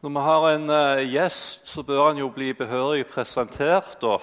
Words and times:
Når 0.00 0.10
vi 0.10 0.20
har 0.24 0.44
en 0.48 0.70
uh, 0.72 1.12
gjest, 1.12 1.66
så 1.68 1.82
bør 1.84 2.06
han 2.06 2.18
jo 2.22 2.30
bli 2.32 2.54
behørig 2.56 3.06
presentert. 3.06 3.98
Og, 4.02 4.20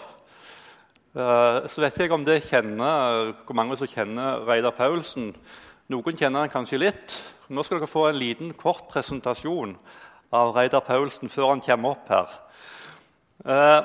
Uh, 1.18 1.66
så 1.66 1.82
vet 1.82 1.96
jeg 1.98 2.12
om 2.14 2.22
det 2.22 2.44
kjenner, 2.46 3.32
hvor 3.48 3.56
mange 3.58 3.74
som 3.80 3.90
kjenner 3.90 4.44
Reidar 4.46 4.76
Paulsen. 4.78 5.32
Noen 5.90 6.18
kjenner 6.20 6.44
han 6.44 6.52
kanskje 6.54 6.78
litt. 6.78 7.16
Nå 7.50 7.64
skal 7.66 7.80
dere 7.80 7.90
få 7.90 8.04
en 8.12 8.20
liten, 8.20 8.52
kort 8.54 8.84
presentasjon 8.92 9.74
av 10.30 10.52
Reidar 10.54 10.84
Paulsen 10.86 11.32
før 11.34 11.56
han 11.56 11.64
kommer 11.66 11.96
opp 11.96 12.12
her. 12.14 12.36
Uh, 13.42 13.82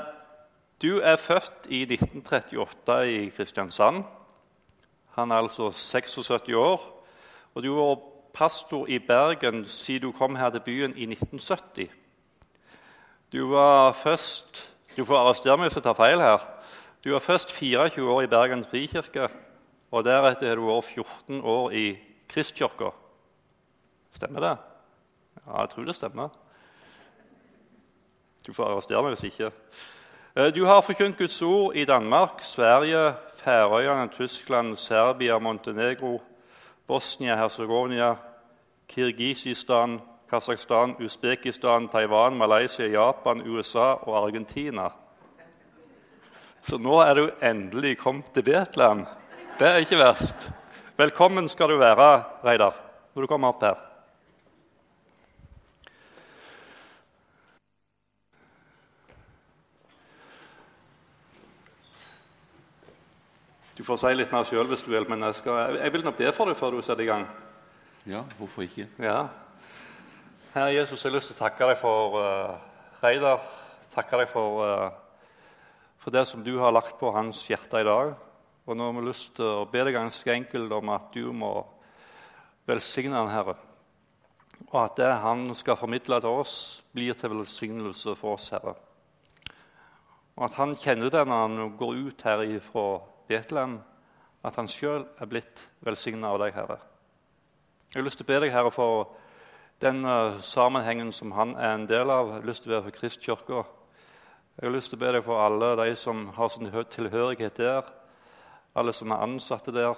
du 0.84 1.00
er 1.00 1.16
født 1.16 1.70
i 1.72 1.86
1938 1.86 2.98
i 3.08 3.18
Kristiansand. 3.32 4.04
Han 5.16 5.32
er 5.32 5.40
altså 5.46 5.70
76 5.72 6.52
år. 6.52 6.84
Og 7.54 7.64
du 7.64 7.72
var 7.78 7.96
pastor 8.34 8.88
i 8.88 8.98
Bergen 8.98 9.64
siden 9.64 10.02
du 10.02 10.12
kom 10.12 10.36
her 10.36 10.50
til 10.50 10.60
byen 10.60 10.96
i 10.96 11.02
1970. 11.02 11.90
Du 13.32 13.48
var 13.50 13.92
først 13.92 14.68
Du 14.96 15.04
får 15.04 15.16
arrestere 15.16 15.56
meg 15.56 15.70
hvis 15.70 15.76
jeg 15.78 15.84
tar 15.86 15.96
feil 15.96 16.20
her. 16.20 16.42
Du 17.04 17.12
var 17.12 17.22
først 17.24 17.52
24 17.52 18.10
år 18.10 18.22
i 18.22 18.26
Bergen 18.28 18.64
frikirke, 18.64 19.28
og 19.90 20.04
deretter 20.04 20.48
har 20.48 20.60
du 20.60 20.66
vært 20.66 20.84
14 20.84 21.40
år 21.40 21.72
i 21.72 21.86
Kristkirka. 22.28 22.90
Stemmer 24.12 24.40
det? 24.40 24.52
Ja, 25.46 25.60
jeg 25.60 25.70
tror 25.70 25.84
det 25.88 25.94
stemmer. 25.96 26.28
Du 28.46 28.52
får 28.52 28.68
arrestere 28.68 29.02
meg 29.02 29.16
hvis 29.16 29.32
ikke. 29.32 29.50
Eh, 30.36 30.50
du 30.54 30.64
har 30.66 30.84
forkynt 30.84 31.18
Guds 31.18 31.42
ord 31.42 31.76
i 31.76 31.84
Danmark, 31.84 32.44
Sverige, 32.44 33.14
Færøyene, 33.34 34.08
Tyskland, 34.12 34.76
Serbia, 34.76 35.38
Montenegro, 35.38 36.20
Bosnia-Hercegovina, 36.92 38.16
Kirgisistan, 38.88 40.00
Kasakhstan, 40.30 40.96
Usbekistan, 41.00 41.88
Taiwan, 41.88 42.36
Malaysia, 42.36 42.86
Japan, 42.86 43.40
USA 43.48 43.94
og 43.94 44.26
Argentina. 44.26 44.90
Så 46.62 46.76
nå 46.78 46.98
er 47.00 47.14
du 47.14 47.30
endelig 47.42 47.94
kommet 47.98 48.28
til 48.34 48.44
Betlehem. 48.44 49.06
Det 49.58 49.68
er 49.68 49.80
ikke 49.80 50.02
verst. 50.02 50.50
Velkommen 51.00 51.48
skal 51.48 51.72
du 51.72 51.78
være, 51.80 52.10
Reidar, 52.44 52.76
når 53.14 53.24
du 53.24 53.30
kommer 53.30 53.54
opp 53.54 53.64
her. 53.64 53.91
Du 63.82 63.86
får 63.88 63.98
si 63.98 64.10
litt 64.14 64.30
mer 64.30 64.44
sjøl 64.46 64.68
hvis 64.70 64.84
du 64.86 64.92
vil, 64.92 65.02
men 65.10 65.24
jeg, 65.26 65.40
skal, 65.40 65.72
jeg 65.74 65.90
vil 65.90 66.04
nok 66.06 66.14
be 66.14 66.28
for 66.30 66.46
deg 66.46 66.54
før 66.54 66.76
du 66.76 66.84
setter 66.86 67.02
i 67.02 67.08
gang. 67.08 67.24
Ja, 68.06 68.20
hvorfor 68.38 68.62
ikke? 68.62 68.84
Ja. 69.02 69.24
Herre 70.52 70.68
Jesus, 70.70 71.02
jeg 71.02 71.10
har 71.10 71.16
lyst 71.16 71.32
til 71.32 71.34
å 71.34 71.40
takke 71.40 71.66
deg 71.66 71.80
for 71.80 72.14
uh, 72.14 72.60
Reidar. 73.02 73.42
Takke 73.90 74.22
deg 74.22 74.30
for, 74.30 74.62
uh, 74.62 75.26
for, 75.98 76.14
det 76.14 76.22
som 76.30 76.46
du 76.46 76.52
har 76.62 76.70
lagt 76.70 76.94
på 77.02 77.10
hans 77.10 77.42
hjerte 77.50 77.82
i 77.82 77.90
dag. 77.90 78.14
Og 78.70 78.78
nå 78.78 78.86
har 78.86 78.98
vi 79.00 79.06
lyst 79.08 79.34
til 79.40 79.50
å 79.50 79.68
be 79.74 79.82
deg 79.82 79.98
ganske 79.98 80.30
enkelt 80.30 80.78
om 80.78 80.94
at 80.94 81.10
du 81.18 81.32
må 81.34 81.50
velsigne 82.70 83.18
han, 83.18 83.34
Herre. 83.34 83.58
Og 84.68 84.78
at 84.84 84.98
det 85.02 85.14
han 85.26 85.48
skal 85.58 85.82
formidle 85.82 86.22
til 86.22 86.44
oss, 86.46 86.58
blir 86.94 87.18
til 87.18 87.34
velsignelse 87.34 88.14
for 88.14 88.38
oss, 88.38 88.52
Herre. 88.54 88.78
Og 90.38 90.46
at 90.46 90.62
han 90.62 90.78
kjenner 90.78 91.10
det 91.10 91.26
når 91.26 91.48
han 91.48 91.80
går 91.82 92.06
ut 92.12 92.30
her 92.30 92.52
fra 92.70 92.92
Betlehem, 93.28 93.80
at 94.42 94.56
han 94.58 94.70
sjøl 94.70 95.04
er 95.20 95.28
blitt 95.30 95.66
velsigna 95.86 96.32
av 96.32 96.40
deg, 96.42 96.54
Herre. 96.56 96.78
Jeg 97.92 98.00
har 98.00 98.06
lyst 98.06 98.18
til 98.20 98.26
å 98.26 98.32
be 98.32 98.40
deg, 98.42 98.54
Herre, 98.54 98.72
for 98.74 99.12
den 99.82 100.04
uh, 100.06 100.40
sammenhengen 100.40 101.12
som 101.12 101.34
han 101.36 101.54
er 101.58 101.76
en 101.76 101.86
del 101.90 102.10
av. 102.10 102.30
Jeg 102.30 102.40
har 102.40 102.48
lyst 102.48 102.64
til 102.64 102.72
å 102.72 102.76
be 102.76 102.82
for 102.86 102.96
Kristkirka. 102.96 103.62
Jeg 104.56 104.66
har 104.66 104.74
lyst 104.74 104.92
til 104.92 104.98
å 104.98 105.02
be 105.02 105.12
deg 105.16 105.24
for 105.26 105.42
alle 105.42 105.72
de 105.82 105.96
som 105.98 106.26
har 106.36 106.52
sin 106.52 106.70
tilhørighet 106.70 107.58
der, 107.58 107.88
alle 108.74 108.92
som 108.96 109.12
er 109.12 109.24
ansatte 109.24 109.74
der. 109.74 109.96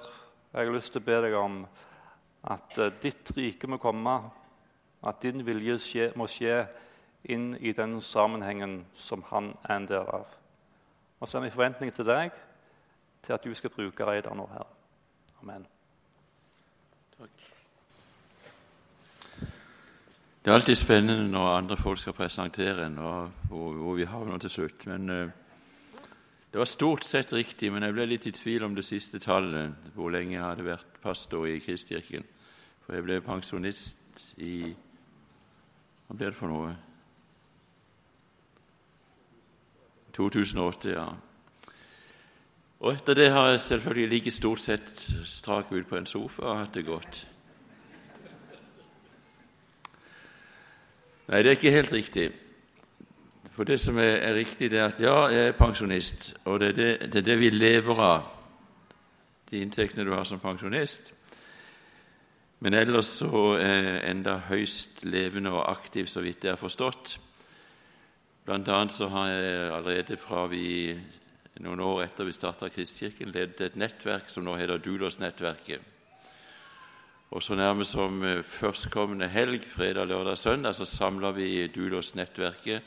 Jeg 0.54 0.66
har 0.68 0.74
lyst 0.74 0.94
til 0.94 1.02
å 1.02 1.08
be 1.08 1.20
deg 1.26 1.36
om 1.38 1.60
at 2.54 2.80
uh, 2.80 2.90
ditt 3.02 3.30
rike 3.36 3.70
må 3.70 3.80
komme, 3.82 4.16
at 5.04 5.20
din 5.22 5.44
vilje 5.44 5.78
skje, 5.84 6.10
må 6.16 6.28
skje 6.30 6.64
inn 7.30 7.54
i 7.60 7.72
den 7.76 8.00
sammenhengen 8.04 8.82
som 8.94 9.24
han 9.30 9.54
er 9.64 9.78
en 9.78 9.88
del 9.88 10.10
av. 10.12 10.26
Og 11.20 11.28
så 11.28 11.38
er 11.38 11.46
vi 11.46 11.54
forventning 11.54 11.92
til 11.94 12.08
deg 12.08 12.34
til 13.24 13.32
at 13.32 13.44
du 13.44 13.54
skal 13.54 13.70
bruke 13.70 14.06
Reidar 14.06 14.36
nå, 14.36 14.46
Herre. 14.52 14.70
Amen. 15.42 15.66
Takk. 17.18 17.44
Det 20.44 20.50
er 20.50 20.54
alltid 20.54 20.76
spennende 20.76 21.30
når 21.30 21.56
andre 21.56 21.76
folk 21.76 21.98
skal 21.98 22.12
presentere 22.12 22.86
en, 22.86 22.98
og 22.98 23.30
hvor, 23.48 23.72
hvor 23.72 23.94
vi 23.94 24.04
havner 24.04 24.38
til 24.38 24.50
slutt. 24.50 24.86
Men 24.86 25.10
uh, 25.10 25.30
Det 26.52 26.58
var 26.58 26.64
stort 26.64 27.04
sett 27.04 27.32
riktig, 27.32 27.72
men 27.72 27.82
jeg 27.82 27.92
ble 27.92 28.04
litt 28.06 28.26
i 28.26 28.30
tvil 28.30 28.62
om 28.62 28.74
det 28.74 28.84
siste 28.84 29.18
tallet, 29.18 29.72
hvor 29.94 30.12
lenge 30.14 30.36
jeg 30.36 30.44
hadde 30.44 30.64
vært 30.64 31.00
pastor 31.02 31.48
i 31.50 31.58
Kristkirken. 31.58 32.22
For 32.84 32.94
jeg 32.94 33.02
ble 33.02 33.20
pensjonist 33.20 34.28
i 34.36 34.74
Hva 36.06 36.14
ble 36.14 36.26
det 36.28 36.36
for 36.36 36.52
noe? 36.52 36.74
2008, 40.14 40.92
ja. 40.92 41.08
Og 42.84 42.92
etter 42.92 43.16
det 43.16 43.30
har 43.32 43.48
jeg 43.48 43.60
selvfølgelig 43.64 44.08
like 44.12 44.30
stort 44.30 44.60
sett 44.60 44.90
strak 45.24 45.70
ut 45.72 45.86
på 45.88 45.96
en 45.96 46.06
sofa 46.06 46.42
og 46.44 46.58
hatt 46.58 46.74
det 46.76 46.84
godt. 46.84 47.20
Nei, 51.30 51.40
det 51.40 51.48
er 51.48 51.56
ikke 51.56 51.72
helt 51.72 51.92
riktig. 51.96 52.26
For 53.56 53.64
det 53.64 53.78
som 53.80 53.96
er, 54.02 54.18
er 54.28 54.36
riktig, 54.36 54.68
det 54.70 54.82
er 54.82 54.92
at 54.92 55.00
ja, 55.00 55.16
jeg 55.32 55.48
er 55.48 55.56
pensjonist, 55.56 56.34
og 56.44 56.60
det 56.60 56.74
er 56.74 56.76
det, 56.76 56.90
det 57.14 57.22
er 57.22 57.26
det, 57.30 57.38
vi 57.40 57.50
lever 57.54 58.04
av, 58.04 58.28
de 59.48 59.64
inntektene 59.64 60.04
du 60.04 60.12
har 60.12 60.28
som 60.28 60.42
pensjonist. 60.42 61.14
Men 62.60 62.76
ellers 62.76 63.16
så 63.22 63.46
er 63.62 63.74
jeg 63.78 63.98
enda 64.10 64.38
høyst 64.50 65.04
levende 65.08 65.56
og 65.56 65.70
aktiv, 65.70 66.10
så 66.10 66.20
vidt 66.20 66.44
jeg 66.44 66.52
har 66.52 66.60
forstått. 66.60 67.16
Blant 68.44 68.68
annet 68.68 68.92
så 68.92 69.08
har 69.08 69.32
jeg 69.32 69.68
allerede 69.72 70.20
fra 70.20 70.44
vi 70.52 70.66
noen 71.62 71.81
år 71.81 72.03
etter 72.04 72.26
vi 72.26 72.34
starta 72.34 72.69
Kristkirken, 72.72 73.31
ledet 73.31 73.60
et 73.62 73.76
nettverk 73.78 74.31
som 74.32 74.44
nå 74.47 74.56
heter 74.59 74.81
Dulos-nettverket. 74.82 75.91
Og 77.34 77.42
så 77.42 77.54
nærmest 77.59 77.94
som 77.94 78.22
eh, 78.22 78.42
førstkommende 78.42 79.28
helg, 79.31 79.62
fredag, 79.62 80.06
lørdag, 80.10 80.38
søndag, 80.38 80.75
så 80.75 80.84
samler 80.84 81.34
vi 81.34 81.66
Dulos-nettverket, 81.75 82.82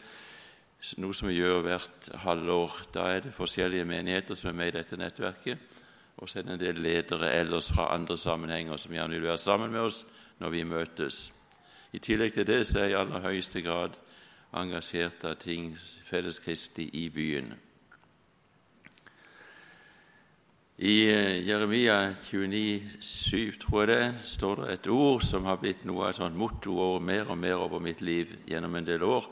noe 1.01 1.16
som 1.16 1.27
vi 1.31 1.39
gjør 1.39 1.63
hvert 1.66 2.09
halvår. 2.23 2.75
Da 2.94 3.07
er 3.11 3.25
det 3.25 3.35
forskjellige 3.35 3.88
menigheter 3.88 4.38
som 4.38 4.51
er 4.51 4.59
med 4.59 4.72
i 4.72 4.77
dette 4.77 5.00
nettverket. 5.00 5.81
Og 6.17 6.29
så 6.29 6.39
er 6.39 6.47
det 6.47 6.53
en 6.56 6.61
del 6.61 6.81
ledere 6.81 7.31
ellers 7.33 7.72
fra 7.73 7.91
andre 7.94 8.17
sammenhenger 8.17 8.77
som 8.77 8.94
gjerne 8.94 9.17
vil 9.17 9.27
være 9.27 9.41
sammen 9.41 9.72
med 9.72 9.88
oss 9.89 10.03
når 10.39 10.53
vi 10.53 10.63
møtes. 10.63 11.22
I 11.94 12.00
tillegg 12.03 12.33
til 12.33 12.47
det 12.47 12.61
så 12.67 12.79
er 12.79 12.89
jeg 12.89 12.95
i 12.95 13.00
aller 13.01 13.25
høyeste 13.25 13.61
grad 13.66 13.97
engasjert 14.57 15.23
av 15.27 15.38
ting 15.41 15.73
felleskristelig 16.07 16.89
i 16.94 17.07
byen. 17.13 17.53
I 20.77 21.09
eh, 21.09 21.47
Jeremia 21.47 22.13
29, 22.13 22.83
7, 22.99 23.51
tror 23.57 23.79
jeg 23.81 23.88
det, 23.89 24.19
står 24.21 24.59
det 24.59 24.73
et 24.75 24.89
ord 24.93 25.23
som 25.25 25.47
har 25.49 25.57
blitt 25.57 25.88
noe 25.89 26.03
av 26.05 26.11
et 26.11 26.19
sånt 26.19 26.67
over 26.69 27.01
mer 27.01 27.31
og 27.33 27.39
mer 27.41 27.57
over 27.57 27.81
mitt 27.81 28.03
liv 28.05 28.35
gjennom 28.45 28.75
en 28.77 28.85
del 28.85 29.01
år. 29.01 29.25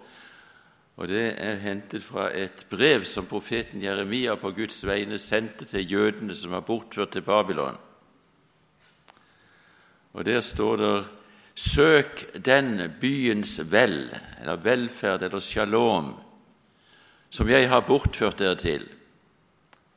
Og 0.98 1.08
Det 1.08 1.36
er 1.38 1.62
hentet 1.62 2.02
fra 2.02 2.32
et 2.34 2.66
brev 2.70 3.06
som 3.06 3.28
profeten 3.30 3.84
Jeremia 3.84 4.34
på 4.42 4.56
Guds 4.58 4.82
vegne 4.88 5.20
sendte 5.22 5.70
til 5.70 5.86
jødene 5.86 6.34
som 6.34 6.56
var 6.56 6.66
bortført 6.66 7.12
til 7.14 7.22
Babylon. 7.22 7.78
Og 10.14 10.26
Der 10.26 10.42
står 10.42 10.78
det 10.78 11.06
Søk 11.56 12.26
den 12.46 12.92
byens 13.00 13.62
vel, 13.72 14.10
eller 14.42 14.56
velferd, 14.56 15.22
eller 15.24 15.40
shalom, 15.40 16.16
som 17.30 17.48
jeg 17.48 17.70
har 17.70 17.86
bortført 17.86 18.40
dere 18.40 18.56
til, 18.56 18.90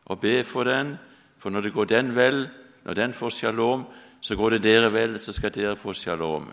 og 0.06 0.20
be 0.20 0.44
for 0.44 0.64
den 0.64 0.98
for 1.38 1.50
når 1.50 1.68
det 1.68 1.74
går 1.74 1.90
den 1.90 2.14
vel, 2.16 2.48
når 2.84 2.94
den 2.94 3.14
får 3.14 3.30
shalom, 3.30 3.84
så 4.20 4.36
går 4.36 4.56
det 4.56 4.62
dere 4.62 4.90
vel, 4.92 5.18
så 5.18 5.32
skal 5.32 5.54
dere 5.54 5.76
få 5.76 5.92
shalom. 5.94 6.50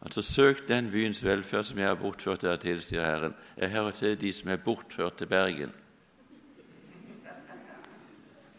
Altså 0.00 0.22
Søk 0.22 0.68
den 0.68 0.90
byens 0.90 1.24
velferd 1.24 1.64
som 1.64 1.78
jeg 1.78 1.88
har 1.88 1.98
bortført 1.98 2.42
dere 2.42 2.56
til, 2.56 2.80
sier 2.80 3.02
Herren. 3.02 3.34
Jeg 3.56 3.70
hører 3.70 3.90
til 3.90 4.20
de 4.20 4.32
som 4.32 4.50
er 4.50 4.62
bortført 4.62 5.18
til 5.18 5.26
Bergen. 5.26 5.74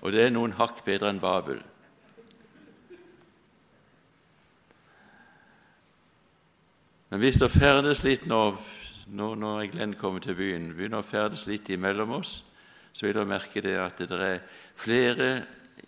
Og 0.01 0.11
det 0.11 0.25
er 0.25 0.31
noen 0.31 0.53
hakk 0.55 0.83
bedre 0.85 1.09
enn 1.11 1.19
Babel. 1.19 1.61
Men 7.09 7.23
hvis 7.23 7.39
det 7.41 7.49
ferdes 7.51 8.03
litt 8.05 8.27
nå, 8.29 8.43
nå 9.07 9.31
når 9.35 9.65
Glenn 9.73 9.95
kommer 9.97 10.21
til 10.23 10.37
byen, 10.37 10.69
begynner 10.77 11.01
å 11.01 11.07
ferdes 11.07 11.47
litt 11.49 11.71
imellom 11.73 12.19
oss, 12.19 12.43
så 12.99 13.05
vil 13.07 13.15
dere 13.15 13.31
merke 13.31 13.61
det 13.63 13.77
at 13.79 14.01
det 14.03 14.15
er 14.19 14.41
flere, 14.75 15.27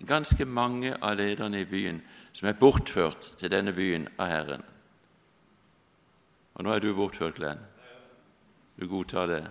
ganske 0.08 0.46
mange 0.48 0.94
av 0.96 1.18
lederne 1.20 1.60
i 1.60 1.68
byen 1.68 1.98
som 2.32 2.48
er 2.48 2.56
bortført 2.56 3.34
til 3.36 3.52
denne 3.52 3.74
byen 3.76 4.06
av 4.16 4.30
Herren. 4.32 4.62
Og 6.56 6.64
nå 6.64 6.72
er 6.72 6.80
du 6.80 6.94
bortført, 6.96 7.36
Glenn. 7.36 7.60
Du 8.80 8.86
godtar 8.88 9.28
det? 9.28 9.42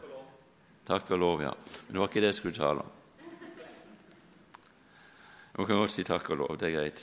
Takk 0.89 1.11
og 1.12 1.21
lov, 1.21 1.43
ja. 1.45 1.51
Men 1.53 1.93
det 1.93 2.01
var 2.01 2.09
ikke 2.09 2.23
det 2.25 2.31
jeg 2.31 2.39
skulle 2.39 2.57
tale 2.57 2.85
om. 2.87 2.95
Man 5.59 5.69
kan 5.69 5.83
godt 5.83 5.93
si 5.93 6.05
takk 6.09 6.31
og 6.33 6.41
lov. 6.41 6.55
Det 6.56 6.71
er 6.71 6.79
greit. 6.79 7.03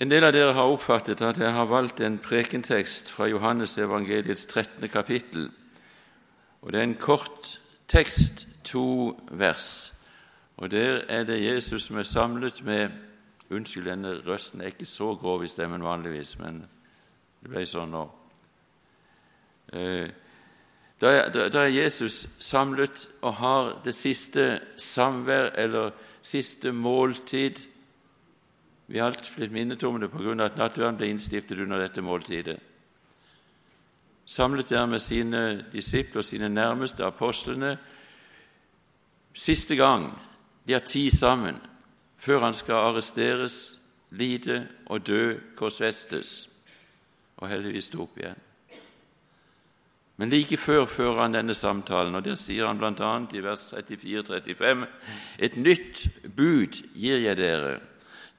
En 0.00 0.12
del 0.12 0.28
av 0.28 0.36
dere 0.36 0.54
har 0.54 0.70
oppfattet 0.70 1.24
at 1.26 1.40
jeg 1.42 1.50
har 1.50 1.66
valgt 1.66 1.98
en 2.06 2.20
prekentekst 2.22 3.10
fra 3.10 3.26
Johannes 3.26 3.74
evangeliets 3.82 4.46
13. 4.46 4.86
kapittel. 4.88 5.50
Og 6.62 6.70
Det 6.70 6.78
er 6.78 6.86
en 6.86 6.94
kort 6.94 7.58
tekst, 7.90 8.46
to 8.64 9.18
vers. 9.30 9.94
Og 10.56 10.70
Der 10.70 11.02
er 11.08 11.24
det 11.24 11.44
Jesus 11.44 11.82
som 11.82 11.98
er 11.98 12.02
samlet 12.02 12.64
med 12.64 12.90
Unnskyld, 13.50 13.84
denne 13.84 14.20
røsten 14.26 14.60
er 14.60 14.70
ikke 14.70 14.86
så 14.86 15.14
grov 15.18 15.42
i 15.44 15.48
stemmen 15.50 15.82
vanligvis, 15.82 16.36
men 16.38 16.60
det 17.42 17.50
ble 17.50 17.64
sånn 17.66 17.90
nå. 17.90 18.04
Eh, 19.74 20.06
da 21.02 21.64
er 21.64 21.72
Jesus 21.74 22.28
samlet 22.38 23.08
og 23.22 23.34
har 23.40 23.72
det 23.84 23.94
siste 23.96 24.60
samvær, 24.76 25.50
eller 25.58 25.90
siste 26.22 26.72
måltid 26.72 27.66
Vi 28.86 28.98
har 28.98 29.06
alt 29.06 29.32
blitt 29.36 29.52
minnet 29.54 29.82
om 29.86 30.00
det 30.00 30.10
av 30.10 30.40
at 30.40 30.56
nattverden 30.58 30.96
ble 30.98 31.06
innstiftet 31.10 31.58
under 31.62 31.78
dette 31.78 32.02
måltidet. 32.02 32.58
Samlet 34.30 34.68
der 34.70 34.86
med 34.86 34.98
sine 34.98 35.64
disipler, 35.72 36.22
sine 36.22 36.48
nærmeste 36.48 37.04
apostlene, 37.04 37.78
siste 39.34 39.76
gang 39.76 40.12
de 40.66 40.72
har 40.72 40.80
tid 40.86 41.10
sammen, 41.10 41.56
før 42.18 42.38
han 42.38 42.54
skal 42.54 42.74
arresteres, 42.74 43.78
lide 44.10 44.68
og 44.86 45.06
dø, 45.06 45.34
korsfestes 45.56 46.48
og 47.36 47.48
heldigvis 47.48 47.90
stå 47.90 48.04
opp 48.04 48.20
igjen. 48.20 48.38
Men 50.16 50.30
like 50.30 50.56
før 50.56 50.86
fører 50.86 51.22
han 51.24 51.34
denne 51.34 51.54
samtalen, 51.54 52.14
og 52.14 52.22
der 52.24 52.38
sier 52.38 52.68
han 52.68 52.78
bl.a. 52.78 53.10
i 53.34 53.42
vers 53.42 53.72
34-35.: 53.74 54.86
Et 55.38 55.56
nytt 55.56 56.06
bud 56.36 56.78
gir 56.94 57.18
jeg 57.18 57.36
dere. 57.36 57.80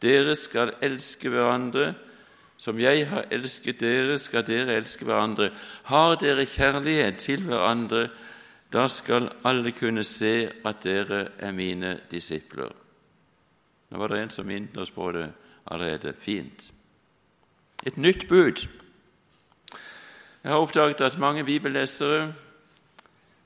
Dere 0.01 0.35
skal 0.35 0.71
elske 0.81 1.29
hverandre. 1.29 1.95
Som 2.61 2.77
jeg 2.77 3.07
har 3.09 3.25
elsket 3.33 3.79
dere, 3.81 4.19
skal 4.21 4.43
dere 4.45 4.75
elske 4.77 5.05
hverandre. 5.07 5.47
Har 5.89 6.19
dere 6.21 6.45
kjærlighet 6.45 7.17
til 7.17 7.41
hverandre, 7.47 8.03
da 8.71 8.83
skal 8.87 9.31
alle 9.43 9.71
kunne 9.73 10.03
se 10.05 10.45
at 10.65 10.83
dere 10.83 11.23
er 11.41 11.55
mine 11.57 11.95
disipler. 12.11 12.69
Nå 13.89 13.97
var 13.97 14.13
det 14.13 14.19
en 14.21 14.29
som 14.29 14.45
minnet 14.45 14.77
oss 14.77 14.91
på 14.93 15.09
det 15.11 15.25
allerede. 15.65 16.13
Fint. 16.13 16.67
Et 17.83 17.97
nytt 17.97 18.27
bud. 18.29 18.61
Jeg 20.43 20.51
har 20.51 20.61
oppdaget 20.61 21.01
at 21.01 21.17
mange 21.19 21.43
bibellesere, 21.43 22.33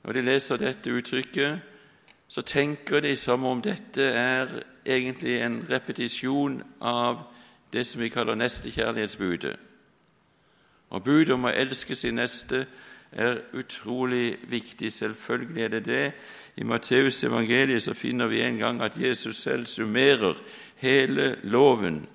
når 0.04 0.12
de 0.12 0.22
leser 0.22 0.60
dette 0.60 0.92
uttrykket, 0.92 1.58
så 2.28 2.42
tenker 2.42 3.00
de 3.00 3.16
som 3.16 3.44
om 3.44 3.62
dette 3.64 4.02
er 4.02 4.52
egentlig 4.84 5.40
en 5.40 5.58
repetisjon 5.70 6.60
av 6.80 7.24
det 7.76 7.86
som 7.86 8.00
vi 8.00 8.08
kaller 8.08 8.34
nestekjærlighetsbudet. 8.34 9.56
Og 10.90 11.02
budet 11.04 11.34
om 11.34 11.44
å 11.44 11.52
elske 11.52 11.94
sin 11.94 12.16
neste 12.16 12.64
er 13.12 13.42
utrolig 13.52 14.36
viktig. 14.48 14.92
Selvfølgelig 14.92 15.62
er 15.62 15.68
det 15.68 15.84
det. 15.84 16.12
I 16.56 16.64
Matteus 16.64 17.24
evangeliet 17.24 17.82
så 17.82 17.94
finner 17.94 18.26
vi 18.32 18.40
en 18.40 18.58
gang 18.58 18.82
at 18.82 18.98
Jesus 19.00 19.36
selv 19.36 19.66
summerer 19.66 20.38
hele 20.76 21.36
loven, 21.42 22.06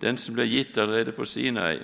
den 0.00 0.18
som 0.18 0.36
ble 0.36 0.44
gitt 0.48 0.78
allerede 0.78 1.12
på 1.12 1.24
Sinai. 1.24 1.78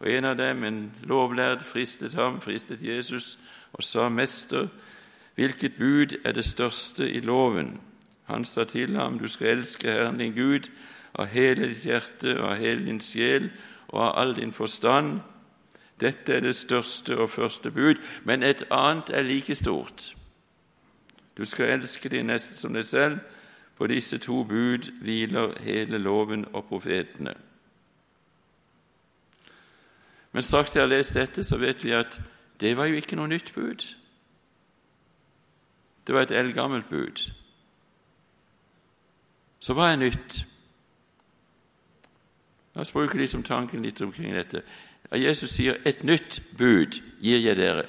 Og 0.00 0.10
En 0.10 0.24
av 0.24 0.36
dem, 0.36 0.64
en 0.64 0.92
lovlærd, 1.02 1.64
fristet 1.64 2.14
ham, 2.14 2.40
fristet 2.40 2.82
Jesus, 2.82 3.38
og 3.72 3.82
sa, 3.82 4.08
'Mester, 4.08 4.68
hvilket 5.34 5.76
bud 5.78 6.16
er 6.24 6.32
det 6.32 6.44
største 6.44 7.10
i 7.10 7.20
loven?' 7.20 7.80
Han 8.24 8.44
sa 8.44 8.64
til 8.64 8.96
ham, 8.96 9.18
'Du 9.18 9.28
skal 9.28 9.46
elske 9.46 9.90
Herren 9.90 10.18
din 10.18 10.32
Gud 10.32 10.70
av 11.14 11.26
hele 11.26 11.68
ditt 11.68 11.84
hjerte 11.84 12.36
og 12.38 12.52
av 12.52 12.56
hele 12.62 12.84
din 12.86 13.00
sjel 13.00 13.50
og 13.88 14.00
av 14.08 14.14
all 14.22 14.36
din 14.36 14.52
forstand.' 14.52 15.20
Dette 16.00 16.32
er 16.32 16.40
det 16.40 16.54
største 16.56 17.18
og 17.18 17.30
første 17.30 17.70
bud, 17.70 18.00
men 18.24 18.42
et 18.42 18.62
annet 18.70 19.10
er 19.10 19.22
like 19.22 19.54
stort. 19.54 20.14
Du 21.36 21.44
skal 21.44 21.74
elske 21.76 22.08
din 22.08 22.26
nesten 22.26 22.56
som 22.56 22.72
deg 22.72 22.84
selv. 22.84 23.18
På 23.76 23.86
disse 23.86 24.18
to 24.18 24.44
bud 24.44 24.90
hviler 25.00 25.54
hele 25.60 25.98
loven 25.98 26.44
og 26.52 26.64
profetene. 26.64 27.34
Men 30.32 30.42
straks 30.42 30.76
jeg 30.76 30.82
har 30.82 30.88
lest 30.88 31.14
dette, 31.14 31.44
så 31.44 31.56
vet 31.56 31.84
vi 31.84 31.94
at 31.96 32.20
det 32.60 32.76
var 32.76 32.90
jo 32.90 33.00
ikke 33.00 33.16
noe 33.16 33.28
nytt 33.28 33.54
bud. 33.54 33.86
Det 36.06 36.14
var 36.14 36.22
et 36.22 36.36
eldgammelt 36.36 36.88
bud. 36.90 37.32
Så 39.60 39.72
hva 39.72 39.90
er 39.92 39.96
nytt? 39.96 40.44
La 42.74 42.80
oss 42.80 42.92
bruke 42.92 43.18
liksom 43.18 43.42
tanken 43.42 43.82
litt 43.82 44.00
omkring 44.00 44.34
dette. 44.34 44.62
Jesus 45.12 45.50
sier 45.50 45.80
'et 45.84 46.04
nytt 46.04 46.40
bud 46.58 47.00
gir 47.20 47.38
jeg 47.38 47.56
dere'. 47.56 47.88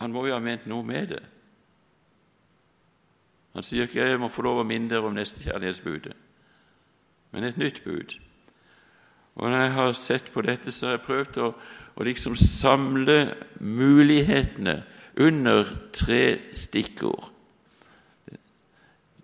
Han 0.00 0.12
må 0.12 0.26
jo 0.26 0.32
ha 0.32 0.40
ment 0.40 0.66
noe 0.66 0.82
med 0.82 1.06
det. 1.08 1.22
Han 3.54 3.62
sier 3.62 3.82
ikke 3.82 4.00
'jeg 4.00 4.20
må 4.20 4.28
få 4.28 4.42
lov 4.42 4.60
å 4.60 4.66
minne 4.66 4.88
dere 4.88 5.06
om 5.06 5.14
nestekjærlighetsbudet', 5.14 6.16
men 7.32 7.44
et 7.44 7.58
nytt 7.58 7.84
bud. 7.84 8.18
Og 9.34 9.50
Når 9.50 9.58
jeg 9.58 9.72
har 9.72 9.92
sett 9.92 10.32
på 10.32 10.42
dette, 10.42 10.70
så 10.70 10.86
har 10.86 10.92
jeg 10.92 11.06
prøvd 11.06 11.38
å, 11.38 11.54
å 11.96 12.02
liksom 12.02 12.36
samle 12.36 13.34
mulighetene 13.60 14.82
under 15.16 15.64
tre 15.92 16.52
stikkord. 16.52 17.30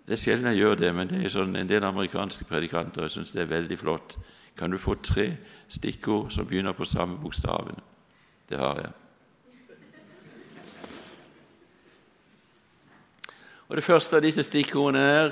Det 0.07 0.15
er 0.15 0.15
sjelden 0.15 0.51
jeg 0.53 0.57
gjør 0.57 0.75
det, 0.75 0.95
men 0.95 1.07
det 1.07 1.25
er 1.25 1.29
sånn 1.29 1.55
en 1.55 1.67
del 1.67 1.83
amerikanske 1.83 2.45
predikanter 2.45 3.01
jeg 3.01 3.11
syns 3.11 3.31
det 3.31 3.41
er 3.41 3.51
veldig 3.51 3.77
flott. 3.77 4.17
Kan 4.57 4.71
du 4.71 4.77
få 4.77 4.93
tre 4.93 5.37
stikkord 5.67 6.31
som 6.31 6.47
begynner 6.47 6.71
på 6.71 6.85
samme 6.85 7.17
bokstaven? 7.17 7.75
Det 8.49 8.57
har 8.57 8.75
jeg. 8.75 8.91
Og 13.67 13.75
Det 13.75 13.83
første 13.83 14.15
av 14.15 14.21
disse 14.21 14.43
stikkordene 14.43 14.99
er 14.99 15.31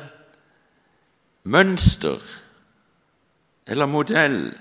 mønster 1.44 2.22
eller 3.68 3.86
modell. 3.86 4.54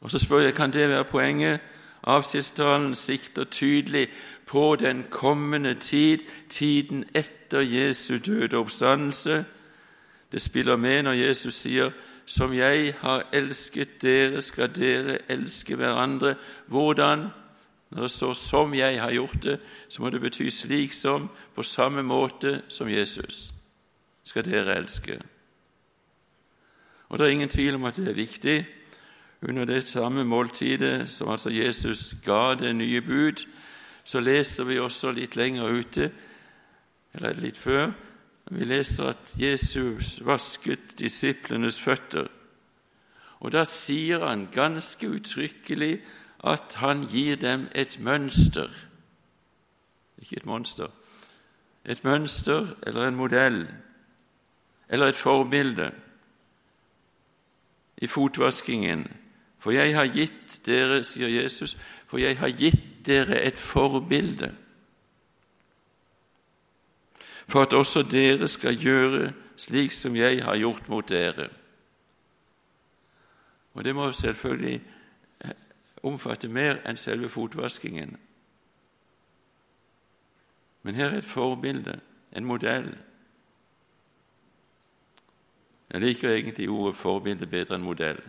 Og 0.00 0.10
Så 0.10 0.18
spør 0.18 0.38
jeg 0.40 0.54
kan 0.54 0.72
det 0.72 0.88
være 0.88 1.04
poenget. 1.04 1.60
Avskjedstalen 2.02 2.94
sikter 2.94 3.44
tydelig 3.44 4.08
på 4.46 4.76
den 4.76 5.04
kommende 5.10 5.74
tid, 5.74 6.18
tiden 6.48 7.04
etter 7.14 7.60
Jesu 7.60 8.18
døde 8.26 8.56
oppstandelse. 8.56 9.44
Det 10.32 10.40
spiller 10.40 10.76
med 10.76 11.02
når 11.02 11.12
Jesus 11.12 11.54
sier 11.54 11.90
'Som 12.30 12.52
jeg 12.54 12.94
har 13.00 13.24
elsket 13.32 14.02
dere, 14.02 14.40
skal 14.40 14.70
dere 14.70 15.18
elske 15.28 15.74
hverandre'. 15.74 16.36
Hvordan? 16.66 17.26
Når 17.90 18.02
det 18.02 18.10
står 18.10 18.32
'som 18.32 18.74
jeg 18.74 19.00
har 19.00 19.10
gjort 19.10 19.42
det', 19.42 19.58
så 19.88 20.02
må 20.02 20.10
det 20.10 20.20
bety 20.20 20.48
slik 20.48 20.92
som, 20.92 21.30
på 21.54 21.62
samme 21.62 22.02
måte 22.02 22.62
som 22.68 22.88
Jesus 22.88 23.52
skal 24.24 24.44
dere 24.44 24.76
elske. 24.76 25.20
Og 27.08 27.18
Det 27.18 27.26
er 27.26 27.30
ingen 27.30 27.48
tvil 27.48 27.74
om 27.74 27.84
at 27.84 27.96
det 27.96 28.08
er 28.08 28.12
viktig. 28.12 28.66
Under 29.42 29.64
det 29.64 29.84
samme 29.84 30.24
måltidet 30.24 31.10
som 31.10 31.28
altså 31.28 31.50
Jesus 31.50 32.14
ga 32.24 32.54
det 32.54 32.76
nye 32.76 33.00
bud, 33.00 33.46
så 34.04 34.20
leser 34.20 34.64
vi 34.64 34.78
også 34.78 35.10
litt 35.12 35.36
lenger 35.36 35.64
ute, 35.64 36.12
eller 37.14 37.32
litt 37.32 37.56
før, 37.56 37.90
vi 38.50 38.66
leser 38.66 39.12
at 39.12 39.34
Jesus 39.38 40.18
vasket 40.26 40.98
disiplenes 40.98 41.80
føtter. 41.80 42.26
Og 43.40 43.52
da 43.54 43.64
sier 43.64 44.26
han 44.26 44.48
ganske 44.52 45.08
uttrykkelig 45.08 46.00
at 46.44 46.74
han 46.82 47.06
gir 47.08 47.38
dem 47.40 47.68
et 47.74 47.98
mønster. 48.00 48.68
Ikke 50.18 50.36
et 50.42 50.46
monster. 50.46 50.90
Et 51.84 52.04
mønster 52.04 52.74
eller 52.86 53.08
en 53.08 53.16
modell 53.16 53.62
eller 54.90 55.06
et 55.06 55.16
forbilde 55.16 55.92
i 58.02 58.06
fotvaskingen. 58.06 59.06
For 59.60 59.70
jeg 59.70 59.94
har 59.96 60.08
gitt 60.10 60.60
dere, 60.66 61.02
sier 61.04 61.28
Jesus, 61.28 61.76
for 62.08 62.18
jeg 62.18 62.38
har 62.40 62.50
gitt 62.56 63.06
dere 63.06 63.42
et 63.44 63.58
forbilde, 63.60 64.50
for 67.50 67.62
at 67.62 67.72
også 67.72 68.02
dere 68.02 68.48
skal 68.48 68.78
gjøre 68.78 69.32
slik 69.56 69.92
som 69.92 70.16
jeg 70.16 70.44
har 70.44 70.56
gjort 70.56 70.88
mot 70.88 71.08
dere. 71.08 71.48
Og 73.74 73.84
det 73.84 73.94
må 73.94 74.12
selvfølgelig 74.12 74.80
omfatte 76.02 76.48
mer 76.48 76.80
enn 76.86 76.96
selve 76.96 77.28
fotvaskingen. 77.28 78.16
Men 80.82 80.94
her 80.94 81.10
er 81.10 81.18
et 81.18 81.28
forbilde, 81.28 82.00
en 82.36 82.44
modell. 82.44 82.94
Jeg 85.90 86.00
liker 86.00 86.30
egentlig 86.30 86.70
ordet 86.70 86.96
'forbilde' 86.96 87.46
bedre 87.46 87.74
enn 87.74 87.82
'modell'. 87.82 88.28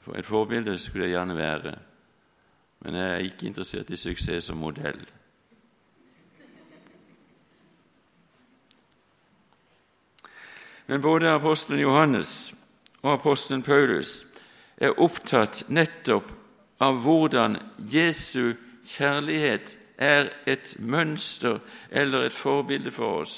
For 0.00 0.14
et 0.14 0.26
forbilde 0.26 0.78
skulle 0.78 1.04
jeg 1.04 1.10
gjerne 1.10 1.36
være, 1.36 1.78
men 2.80 2.94
jeg 2.94 3.10
er 3.10 3.16
ikke 3.18 3.46
interessert 3.46 3.90
i 3.90 3.96
suksess 3.96 4.46
som 4.46 4.56
modell. 4.56 5.06
Men 10.88 11.02
både 11.04 11.30
apostelen 11.30 11.82
Johannes 11.82 12.54
og 13.02 13.12
apostelen 13.12 13.62
Paulus 13.62 14.22
er 14.80 14.96
opptatt 15.00 15.66
nettopp 15.68 16.30
av 16.80 17.02
hvordan 17.04 17.58
Jesu 17.92 18.54
kjærlighet 18.86 19.76
er 19.98 20.30
et 20.46 20.76
mønster 20.78 21.58
eller 21.90 22.28
et 22.28 22.36
forbilde 22.36 22.92
for 22.94 23.20
oss. 23.24 23.36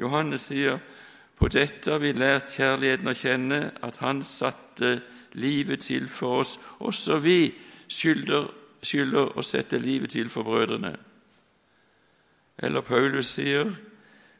Johannes 0.00 0.48
sier 0.48 0.80
på 1.38 1.48
dette 1.52 1.90
har 1.90 2.00
vi 2.02 2.12
lært 2.16 2.52
kjærligheten 2.54 3.10
å 3.10 3.16
kjenne, 3.18 3.60
at 3.82 3.96
Han 3.98 4.22
satte 4.22 5.00
livet 5.34 5.86
til 5.88 6.08
for 6.08 6.42
oss. 6.42 6.58
Også 6.78 7.18
vi 7.18 7.52
skylder, 7.88 8.46
skylder 8.82 9.38
å 9.38 9.42
sette 9.42 9.78
livet 9.78 10.14
til 10.14 10.30
for 10.30 10.46
brødrene. 10.46 10.92
Eller 12.62 12.80
Paulus 12.86 13.34
sier, 13.34 13.72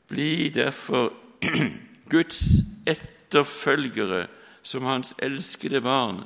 bli 0.09 0.49
derfor 0.49 1.13
Guds 2.13 2.63
etterfølgere 2.87 4.27
som 4.63 4.83
Hans 4.83 5.15
elskede 5.19 5.81
barn, 5.81 6.25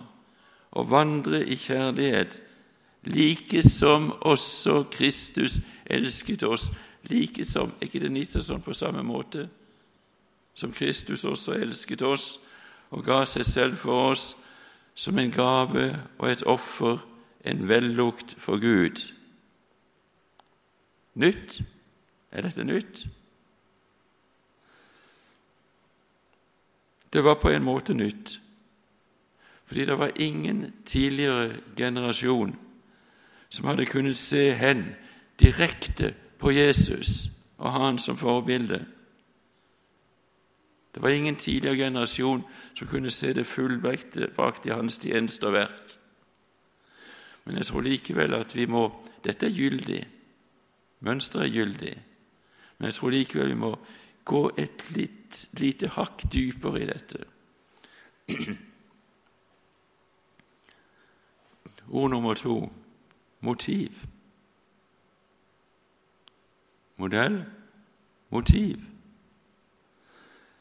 og 0.71 0.90
vandre 0.90 1.40
i 1.47 1.56
kjærlighet, 1.56 2.40
like 3.04 3.62
som 3.62 4.12
også 4.21 4.85
Kristus 4.92 5.61
elsket 5.87 6.42
oss. 6.42 6.73
Like 7.02 7.45
som, 7.45 7.73
Er 7.80 7.87
ikke 7.87 8.00
det 8.00 8.12
Nitsason 8.12 8.62
på 8.62 8.73
samme 8.73 9.02
måte? 9.02 9.49
Som 10.54 10.73
Kristus 10.73 11.25
også 11.25 11.52
elsket 11.52 12.02
oss 12.02 12.40
og 12.90 13.04
ga 13.04 13.25
seg 13.25 13.45
selv 13.47 13.76
for 13.76 14.11
oss 14.11 14.37
som 14.95 15.18
en 15.18 15.30
gave 15.30 15.99
og 16.18 16.30
et 16.30 16.42
offer, 16.47 16.99
en 17.45 17.68
vellukt 17.68 18.35
for 18.38 18.61
Gud. 18.61 19.12
Nytt? 21.14 21.61
Er 22.33 22.42
dette 22.42 22.64
nytt? 22.64 23.06
Det 27.16 27.25
var 27.25 27.35
på 27.35 27.49
en 27.49 27.64
måte 27.64 27.94
nytt, 27.94 28.40
fordi 29.64 29.85
det 29.85 29.94
var 29.99 30.12
ingen 30.16 30.73
tidligere 30.85 31.56
generasjon 31.76 32.52
som 33.49 33.66
hadde 33.66 33.87
kunnet 33.87 34.18
se 34.20 34.52
hen 34.52 34.82
direkte 35.40 36.12
på 36.38 36.52
Jesus 36.52 37.30
og 37.56 37.73
ha 37.73 37.87
han 37.87 37.99
som 37.99 38.20
forbilde. 38.20 38.85
Det 40.94 41.02
var 41.02 41.08
ingen 41.08 41.37
tidligere 41.37 41.76
generasjon 41.76 42.44
som 42.75 42.87
kunne 42.87 43.11
se 43.11 43.32
det 43.32 43.46
fullbrakte 43.46 44.75
hans 44.75 45.00
tjeneste 45.00 45.46
og 45.46 45.52
verk. 45.52 45.99
Men 47.44 47.56
jeg 47.56 47.66
tror 47.66 47.80
likevel 47.80 48.35
at 48.35 48.56
vi 48.56 48.66
må 48.66 48.90
Dette 49.25 49.46
er 49.46 49.56
gyldig. 49.56 50.06
Mønsteret 51.00 51.49
er 51.49 51.54
gyldig. 51.54 51.96
Men 52.78 52.87
jeg 52.87 52.94
tror 52.94 53.11
likevel 53.11 53.49
vi 53.49 53.54
må 53.54 53.78
gå 54.26 54.42
et 54.59 54.85
litt, 54.97 55.47
lite 55.61 55.88
hakk 55.95 56.26
dypere 56.33 56.83
i 56.83 56.88
dette. 56.90 57.25
Ord 61.87 62.11
nummer 62.11 62.35
to 62.35 62.73
motiv. 63.40 64.02
Modell 66.97 67.45
motiv. 68.30 68.83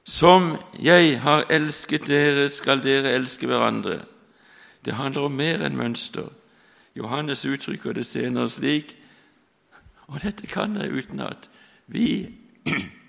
Som 0.05 0.57
jeg 0.79 1.22
har 1.22 1.48
elsket 1.50 2.07
dere, 2.07 2.50
skal 2.50 2.84
dere 2.84 3.15
elske 3.17 3.48
hverandre. 3.50 4.03
Det 4.86 4.93
handler 4.93 5.25
om 5.25 5.31
mer 5.34 5.63
enn 5.65 5.77
mønster. 5.77 6.29
Johannes 6.95 7.45
uttrykker 7.45 7.98
det 7.98 8.05
senere 8.05 8.50
slik, 8.50 8.93
og 10.07 10.22
dette 10.22 10.48
kan 10.48 10.77
jeg 10.77 10.93
utenat. 10.93 11.50
Vi 11.88 12.29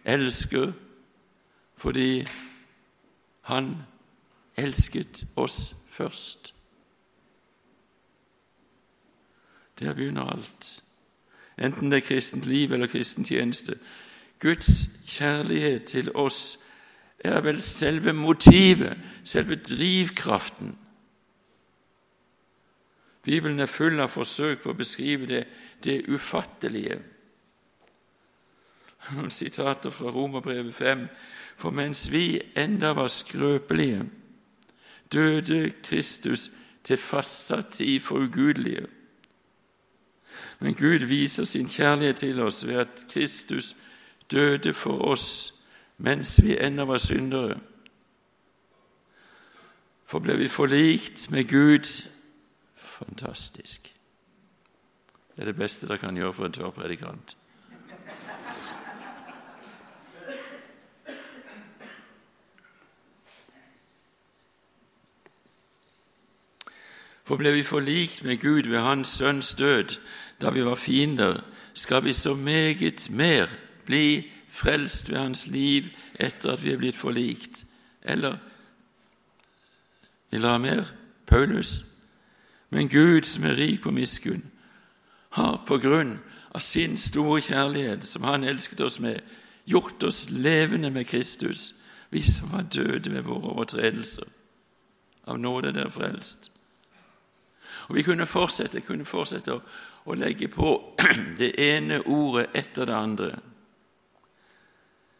elsker 0.06 0.72
fordi 1.76 2.26
Han 3.46 3.76
elsket 4.56 5.26
oss 5.36 5.75
først. 5.88 6.54
Der 9.78 9.94
begynner 9.94 10.22
alt. 10.22 10.82
Enten 11.58 11.90
det 11.90 11.96
er 11.96 12.06
kristent 12.08 12.46
liv 12.46 12.72
eller 12.72 12.86
kristen 12.86 13.25
tjeneste. 13.25 13.78
Guds 14.40 14.88
kjærlighet 15.06 15.84
til 15.84 16.16
oss 16.16 16.58
er 17.18 17.40
vel 17.40 17.62
selve 17.62 18.12
motivet, 18.12 18.98
selve 19.25 19.54
drivkraften. 19.54 20.78
Bibelen 23.22 23.60
er 23.60 23.66
full 23.66 24.00
av 24.00 24.12
forsøk 24.12 24.62
på 24.62 24.70
å 24.70 24.78
beskrive 24.78 25.26
det, 25.26 25.44
det 25.84 26.04
ufattelige. 26.08 27.00
Noen 29.14 29.30
sitater 29.30 29.90
fra 29.90 30.10
Romerbrevet 30.10 30.75
5. 30.75 31.08
For 31.56 31.70
mens 31.70 32.12
vi 32.12 32.40
enda 32.56 32.92
var 32.92 33.08
skrøpelige, 33.08 34.04
døde 35.12 35.70
Kristus 35.82 36.50
til 36.84 36.96
fastsatt 36.96 37.72
tid 37.78 38.00
for 38.00 38.18
ugudelige. 38.18 38.86
Men 40.60 40.75
Gud 40.75 41.06
viser 41.06 41.44
sin 41.44 41.68
kjærlighet 41.68 42.16
til 42.16 42.42
oss 42.42 42.66
ved 42.66 42.75
at 42.75 43.06
Kristus 43.10 43.76
døde 44.32 44.75
for 44.75 44.98
oss 44.98 45.52
mens 45.98 46.44
vi 46.44 46.58
ennå 46.60 46.84
var 46.84 46.98
syndere. 46.98 47.60
For 50.06 50.18
ble 50.18 50.36
vi 50.38 50.48
forlikt 50.48 51.30
med 51.30 51.48
Gud 51.48 52.02
Fantastisk. 52.96 53.94
Det 55.36 55.42
er 55.42 55.44
det 55.44 55.56
beste 55.56 55.86
dere 55.86 55.98
kan 56.00 56.16
gjøre 56.16 56.32
for 56.32 56.46
en 56.46 56.52
tørrpredikant. 56.52 57.36
For 67.26 67.37
ble 67.37 67.50
vi 67.52 67.62
forlikt 67.66 68.23
med 68.25 68.38
Gud 68.40 68.68
ved 68.71 68.78
Hans 68.78 69.09
Sønns 69.18 69.54
død, 69.54 69.99
da 70.40 70.50
vi 70.50 70.64
var 70.64 70.75
fiender, 70.75 71.40
skal 71.75 72.04
vi 72.04 72.12
så 72.12 72.35
meget 72.35 73.11
mer 73.11 73.47
bli 73.87 74.30
frelst 74.49 75.11
ved 75.11 75.18
Hans 75.18 75.47
liv 75.47 75.83
etter 76.14 76.52
at 76.52 76.64
vi 76.64 76.73
er 76.73 76.78
blitt 76.78 76.97
forlikt. 76.97 77.64
Eller 78.02 78.37
vil 80.30 80.42
dere 80.42 80.52
ha 80.52 80.59
mer? 80.59 80.85
Paulus. 81.26 81.85
Men 82.71 82.88
Gud, 82.88 83.23
som 83.23 83.45
er 83.45 83.56
rik 83.56 83.83
på 83.83 83.90
miskunn, 83.90 84.45
har 85.30 85.64
på 85.66 85.78
grunn 85.78 86.18
av 86.54 86.61
sin 86.61 86.97
store 86.97 87.40
kjærlighet, 87.40 88.04
som 88.04 88.25
Han 88.25 88.45
elsket 88.45 88.80
oss 88.80 89.00
med, 89.00 89.21
gjort 89.66 90.02
oss 90.02 90.30
levende 90.30 90.90
med 90.90 91.04
Kristus, 91.04 91.75
vi 92.11 92.23
som 92.23 92.52
var 92.52 92.62
døde 92.62 93.12
ved 93.12 93.23
våre 93.23 93.50
overtredelser. 93.50 94.25
Av 95.26 95.38
nåde 95.38 95.68
er 95.68 95.73
dere 95.73 95.90
frelst. 95.90 96.50
Og 97.88 97.95
Vi 97.95 98.02
kunne 98.02 98.26
fortsette, 98.26 98.81
kunne 98.81 99.05
fortsette 99.05 99.55
å, 99.55 99.61
å 100.05 100.14
legge 100.14 100.49
på 100.49 100.95
det 101.40 101.52
ene 101.62 102.00
ordet 102.02 102.49
etter 102.55 102.87
det 102.87 102.97
andre. 102.97 103.31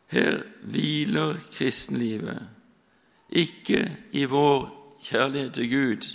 Her 0.07 0.43
hviler 0.63 1.39
kristenlivet, 1.51 2.43
ikke 3.29 3.81
i 4.13 4.25
vår 4.31 4.69
kjærlighet 5.03 5.55
til 5.55 5.71
Gud, 5.71 6.07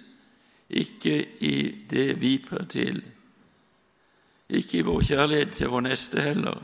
ikke 0.69 1.15
i 1.43 1.55
det 1.89 2.21
vi 2.21 2.37
prøver 2.47 2.65
til, 2.65 3.01
ikke 4.49 4.77
i 4.77 4.85
vår 4.87 5.01
kjærlighet 5.01 5.51
til 5.51 5.71
vår 5.71 5.83
neste 5.87 6.21
heller, 6.21 6.61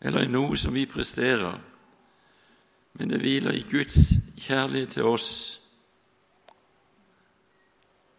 eller 0.00 0.24
i 0.24 0.32
noe 0.32 0.56
som 0.56 0.76
vi 0.76 0.86
presterer, 0.88 1.56
men 2.92 3.10
det 3.10 3.20
hviler 3.20 3.56
i 3.56 3.64
Guds 3.70 4.12
kjærlighet 4.40 4.96
til 4.96 5.08
oss. 5.08 5.59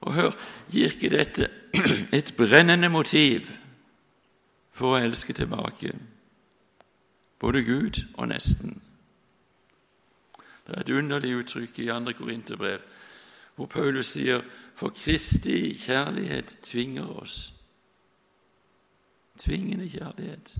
Og 0.01 0.13
hør, 0.13 0.31
gir 0.71 0.89
ikke 0.89 1.11
dette 1.13 1.49
et 2.17 2.33
brennende 2.37 2.89
motiv 2.89 3.45
for 4.73 4.95
å 4.95 5.03
elske 5.03 5.33
tilbake? 5.37 5.93
både 7.41 7.63
Gud 7.63 8.05
og 8.13 8.27
nesten. 8.27 8.81
Det 10.67 10.75
er 10.75 10.81
et 10.81 10.89
underlig 10.89 11.35
uttrykk 11.35 11.79
i 11.79 11.87
2. 11.87 12.13
Korinterbrev 12.13 12.79
hvor 13.55 13.65
Paulus 13.65 14.13
sier 14.13 14.43
for 14.75 14.89
Kristi 14.89 15.73
kjærlighet 15.75 16.57
tvinger 16.63 17.09
oss. 17.09 17.53
Tvingende 19.37 19.89
kjærlighet. 19.89 20.57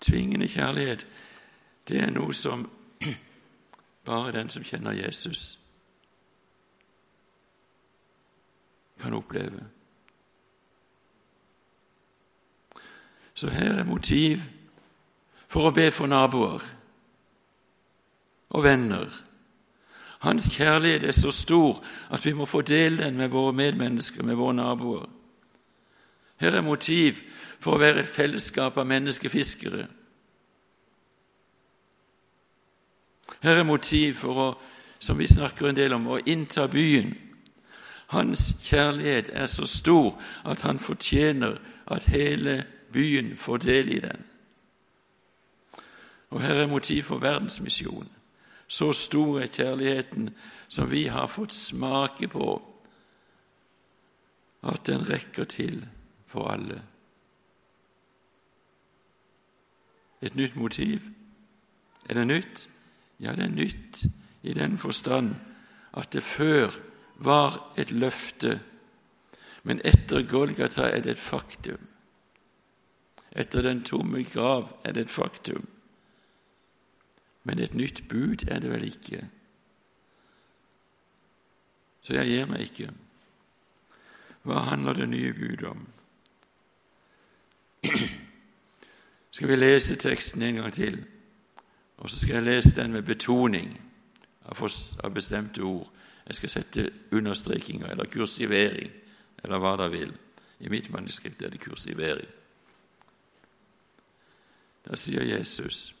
Tvingende 0.00 0.48
kjærlighet, 0.48 1.06
det 1.88 2.02
er 2.02 2.10
noe 2.10 2.34
som 2.34 2.70
bare 4.06 4.32
den 4.32 4.48
som 4.48 4.64
kjenner 4.64 4.96
Jesus, 4.96 5.58
kan 9.00 9.14
oppleve. 9.14 9.66
Så 13.34 13.50
her 13.52 13.78
er 13.78 13.84
motiv 13.84 14.46
for 15.48 15.68
å 15.68 15.74
be 15.74 15.90
for 15.90 16.08
naboer. 16.08 16.64
og 18.50 18.62
venner. 18.62 19.10
Hans 20.18 20.46
kjærlighet 20.54 21.02
er 21.02 21.12
så 21.12 21.30
stor 21.30 21.82
at 22.10 22.24
vi 22.24 22.32
må 22.32 22.46
fordele 22.46 23.04
den 23.04 23.16
med 23.16 23.28
våre 23.28 23.52
medmennesker, 23.52 24.22
med 24.22 24.38
våre 24.38 24.54
naboer. 24.54 25.08
Her 26.36 26.56
er 26.56 26.64
motiv 26.64 27.20
for 27.60 27.74
å 27.76 27.80
være 27.82 28.00
et 28.00 28.10
fellesskap 28.10 28.78
av 28.78 28.86
menneskefiskere. 28.86 29.86
Her 33.40 33.60
er 33.60 33.62
motiv 33.62 34.14
for 34.14 34.42
å, 34.42 34.48
som 34.98 35.18
vi 35.18 35.26
snakker 35.26 35.68
en 35.68 35.76
del 35.76 35.94
om, 35.96 36.06
å 36.06 36.22
innta 36.26 36.66
byen. 36.70 37.14
Hans 38.06 38.52
kjærlighet 38.62 39.30
er 39.34 39.46
så 39.50 39.66
stor 39.66 40.14
at 40.44 40.62
han 40.62 40.78
fortjener 40.78 41.58
at 41.86 42.06
hele 42.10 42.64
byen 42.92 43.36
får 43.36 43.56
del 43.56 43.88
i 43.96 44.00
den. 44.00 44.24
Og 46.30 46.40
her 46.42 46.54
er 46.54 46.66
motiv 46.66 47.02
for 47.02 47.18
verdensmisjon. 47.18 48.08
Så 48.68 48.92
stor 48.92 49.40
er 49.40 49.46
kjærligheten 49.46 50.30
som 50.68 50.90
vi 50.90 51.06
har 51.06 51.26
fått 51.26 51.52
smake 51.52 52.28
på, 52.28 52.62
at 54.62 54.86
den 54.86 55.10
rekker 55.10 55.44
til 55.44 55.84
for 56.26 56.50
alle. 56.50 56.82
Et 60.22 60.34
nytt 60.34 60.56
motiv. 60.56 61.02
Er 62.08 62.14
det 62.14 62.26
nytt? 62.26 62.68
Ja, 63.20 63.32
det 63.32 63.44
er 63.44 63.54
nytt 63.54 64.04
i 64.42 64.52
den 64.52 64.78
forstand 64.78 65.34
at 65.96 66.12
det 66.12 66.22
før 66.22 66.74
var 67.16 67.72
et 67.76 67.90
løfte, 67.90 68.60
men 69.62 69.80
etter 69.84 70.22
Golgata 70.28 70.90
er 70.90 71.00
det 71.00 71.16
et 71.16 71.22
faktum. 71.22 71.80
Etter 73.32 73.62
den 73.62 73.82
tomme 73.84 74.24
grav 74.24 74.68
er 74.84 74.92
det 74.92 75.06
et 75.06 75.10
faktum. 75.10 75.66
Men 77.44 77.58
et 77.58 77.74
nytt 77.74 78.08
bud 78.08 78.44
er 78.48 78.60
det 78.60 78.70
vel 78.70 78.84
ikke. 78.84 79.24
Så 82.00 82.14
jeg 82.14 82.30
gir 82.30 82.46
meg 82.46 82.68
ikke. 82.68 82.92
Hva 84.46 84.62
handler 84.68 85.00
det 85.00 85.08
nye 85.10 85.32
budet 85.34 85.68
om? 85.68 85.86
skal 89.34 89.48
vi 89.48 89.56
lese 89.56 89.96
teksten 90.00 90.42
en 90.42 90.60
gang 90.62 90.72
til, 90.72 91.00
og 91.96 92.10
så 92.10 92.20
skal 92.20 92.34
jeg 92.34 92.42
lese 92.42 92.76
den 92.76 92.92
med 92.92 93.02
betoning 93.02 93.72
av 94.44 95.14
bestemte 95.14 95.62
ord. 95.62 95.88
Jeg 96.26 96.34
skal 96.34 96.50
sette 96.50 96.90
understrekinger 97.12 97.86
eller 97.90 98.10
kursivering 98.10 98.90
eller 99.44 99.58
hva 99.62 99.76
dere 99.76 99.90
vil. 99.90 100.12
I 100.60 100.68
mitt 100.68 100.90
manuskript 100.90 101.42
er 101.42 101.52
det 101.52 101.60
kursivering. 101.60 102.28
Da 104.86 104.96
sier 104.96 105.24
Jesus 105.24 105.92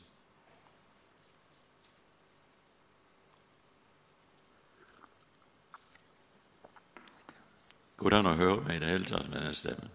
Går 7.96 8.12
det 8.12 8.18
an 8.18 8.28
å 8.28 8.36
høre 8.36 8.60
meg 8.60 8.76
i 8.76 8.80
det 8.82 8.90
hele 8.92 9.08
tatt 9.08 9.28
med 9.32 9.40
den 9.40 9.54
stemmen? 9.56 9.92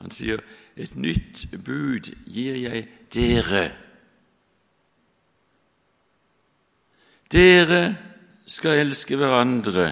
Han 0.00 0.10
sier, 0.10 0.42
'Et 0.76 0.96
nytt 0.96 1.46
bud 1.64 2.10
gir 2.26 2.56
jeg 2.56 2.88
dere'. 3.14 3.85
Dere 7.32 7.82
skal 8.46 8.82
elske 8.84 9.16
hverandre. 9.18 9.86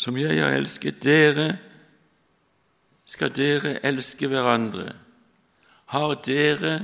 Som 0.00 0.16
jeg 0.18 0.40
har 0.40 0.56
elsket 0.56 1.02
dere, 1.04 1.50
skal 3.06 3.32
dere 3.34 3.78
elske 3.86 4.30
hverandre. 4.30 4.88
Har 5.90 6.14
dere 6.24 6.74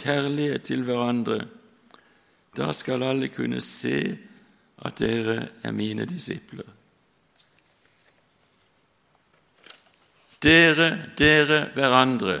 kjærlighet 0.00 0.68
til 0.68 0.84
hverandre, 0.86 1.40
da 2.56 2.72
skal 2.76 3.02
alle 3.06 3.30
kunne 3.32 3.60
se 3.64 4.18
at 4.84 4.98
dere 4.98 5.36
er 5.62 5.72
mine 5.72 6.06
disipler. 6.08 6.68
Dere, 10.40 10.88
dere, 11.18 11.66
hverandre. 11.74 12.36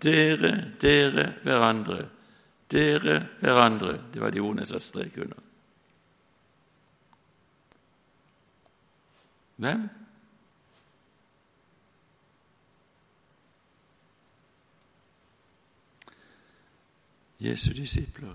Dere, 0.00 0.52
dere, 0.80 1.26
hverandre. 1.44 2.04
Dere, 2.72 3.28
hverandre. 3.40 4.00
Det 4.12 4.20
var 4.20 4.30
de 4.30 4.40
ordene 4.40 4.64
jeg 4.64 4.68
satte 4.68 4.86
strek 4.86 5.18
under. 5.22 5.42
Hvem? 9.56 9.88
Jesu 17.40 17.72
disipler, 17.72 18.34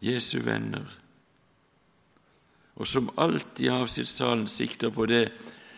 Jesu 0.00 0.40
venner, 0.40 1.00
og 2.76 2.86
som 2.86 3.10
alltid 3.18 3.66
i 3.66 3.68
avsidstalen 3.68 4.46
sikter 4.48 4.90
på 4.90 5.06
det 5.06 5.26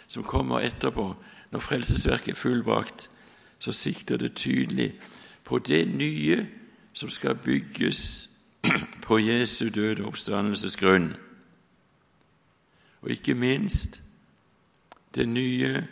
som 0.07 0.23
kommer 0.23 0.63
etterpå, 0.63 1.09
når 1.51 1.61
frelsesverket 1.61 2.29
er 2.29 2.39
fullbrakt, 2.39 3.11
så 3.59 3.73
sikter 3.73 4.17
det 4.17 4.37
tydelig 4.37 4.93
på 5.45 5.59
det 5.59 5.89
nye 5.89 6.47
som 6.93 7.11
skal 7.11 7.35
bygges 7.35 8.31
på 9.07 9.19
Jesu 9.19 9.69
døde 9.69 10.05
oppstandelses 10.05 10.77
grunn. 10.77 11.15
Og 13.03 13.11
ikke 13.11 13.35
minst 13.35 14.03
det 15.15 15.29
nye 15.29 15.87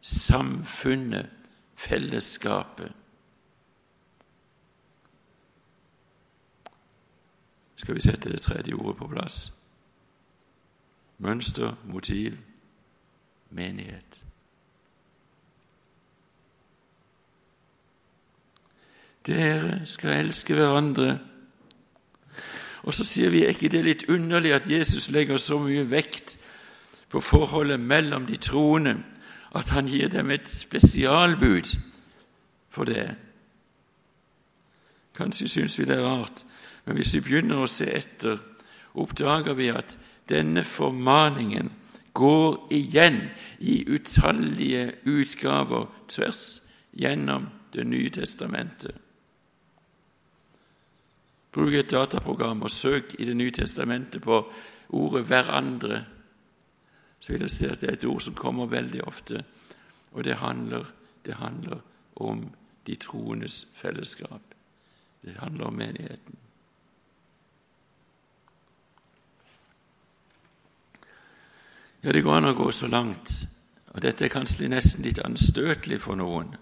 samfunnet, 0.00 1.30
fellesskapet. 1.74 2.92
Skal 7.76 7.94
vi 7.94 8.00
sette 8.00 8.32
det 8.32 8.40
tredje 8.40 8.74
ordet 8.74 8.96
på 8.96 9.06
plass? 9.06 9.54
Mønster, 11.18 11.76
motiv, 11.84 12.36
menighet. 13.50 14.24
Dere 19.28 19.82
skal 19.84 20.22
elske 20.22 20.56
hverandre. 20.56 21.18
Og 22.88 22.94
så 22.96 23.04
sier 23.04 23.32
vi, 23.34 23.44
er 23.44 23.52
ikke 23.52 23.68
det 23.72 23.84
litt 23.84 24.04
underlig 24.08 24.54
at 24.56 24.68
Jesus 24.70 25.10
legger 25.12 25.36
så 25.36 25.58
mye 25.60 25.84
vekt 25.90 26.38
på 27.12 27.20
forholdet 27.20 27.80
mellom 27.80 28.26
de 28.28 28.38
troende 28.40 28.96
at 29.56 29.72
han 29.74 29.88
gir 29.88 30.08
dem 30.12 30.30
et 30.30 30.48
spesialbud 30.48 31.74
for 32.72 32.88
det? 32.88 33.10
Kanskje 35.18 35.48
syns 35.48 35.78
vi 35.78 35.84
det 35.88 35.98
er 35.98 36.06
rart, 36.06 36.44
men 36.86 36.96
hvis 36.96 37.12
vi 37.16 37.24
begynner 37.26 37.64
å 37.64 37.68
se 37.68 37.88
etter, 37.90 38.38
oppdager 38.94 39.56
vi 39.58 39.68
at 39.72 39.96
denne 40.30 40.64
formaningen 40.64 41.72
går 42.16 42.72
igjen 42.74 43.20
i 43.60 43.82
utallige 43.88 44.92
utgaver 45.04 45.86
tvers 46.08 46.62
gjennom 46.96 47.50
Det 47.68 47.84
nye 47.84 48.08
testamentet. 48.08 48.96
Bruk 51.58 51.74
et 51.74 51.90
dataprogram 51.90 52.62
og 52.62 52.70
søk 52.70 53.16
i 53.18 53.24
Det 53.24 53.36
nye 53.36 53.50
testamentet 53.50 54.22
på 54.22 54.52
ordet 54.88 55.24
'hverandre', 55.24 56.04
så 57.20 57.32
vil 57.32 57.40
dere 57.40 57.48
se 57.48 57.70
at 57.70 57.80
det 57.80 57.88
er 57.88 57.92
et 57.92 58.04
ord 58.04 58.20
som 58.20 58.34
kommer 58.34 58.66
veldig 58.66 59.04
ofte, 59.04 59.44
og 60.12 60.24
det 60.24 60.36
handler, 60.36 60.84
det 61.24 61.34
handler 61.34 61.80
om 62.16 62.54
de 62.86 62.94
troendes 62.94 63.66
fellesskap. 63.74 64.40
Det 65.24 65.34
handler 65.38 65.64
om 65.64 65.72
menigheten. 65.72 66.36
Ja, 72.04 72.12
det 72.12 72.22
går 72.22 72.36
an 72.36 72.44
å 72.44 72.54
gå 72.54 72.70
så 72.70 72.86
langt, 72.86 73.48
og 73.88 74.02
dette 74.02 74.24
er 74.24 74.28
kanskje 74.28 74.68
nesten 74.68 75.04
litt 75.04 75.18
anstøtelig 75.18 76.00
for 76.00 76.14
noen, 76.14 76.56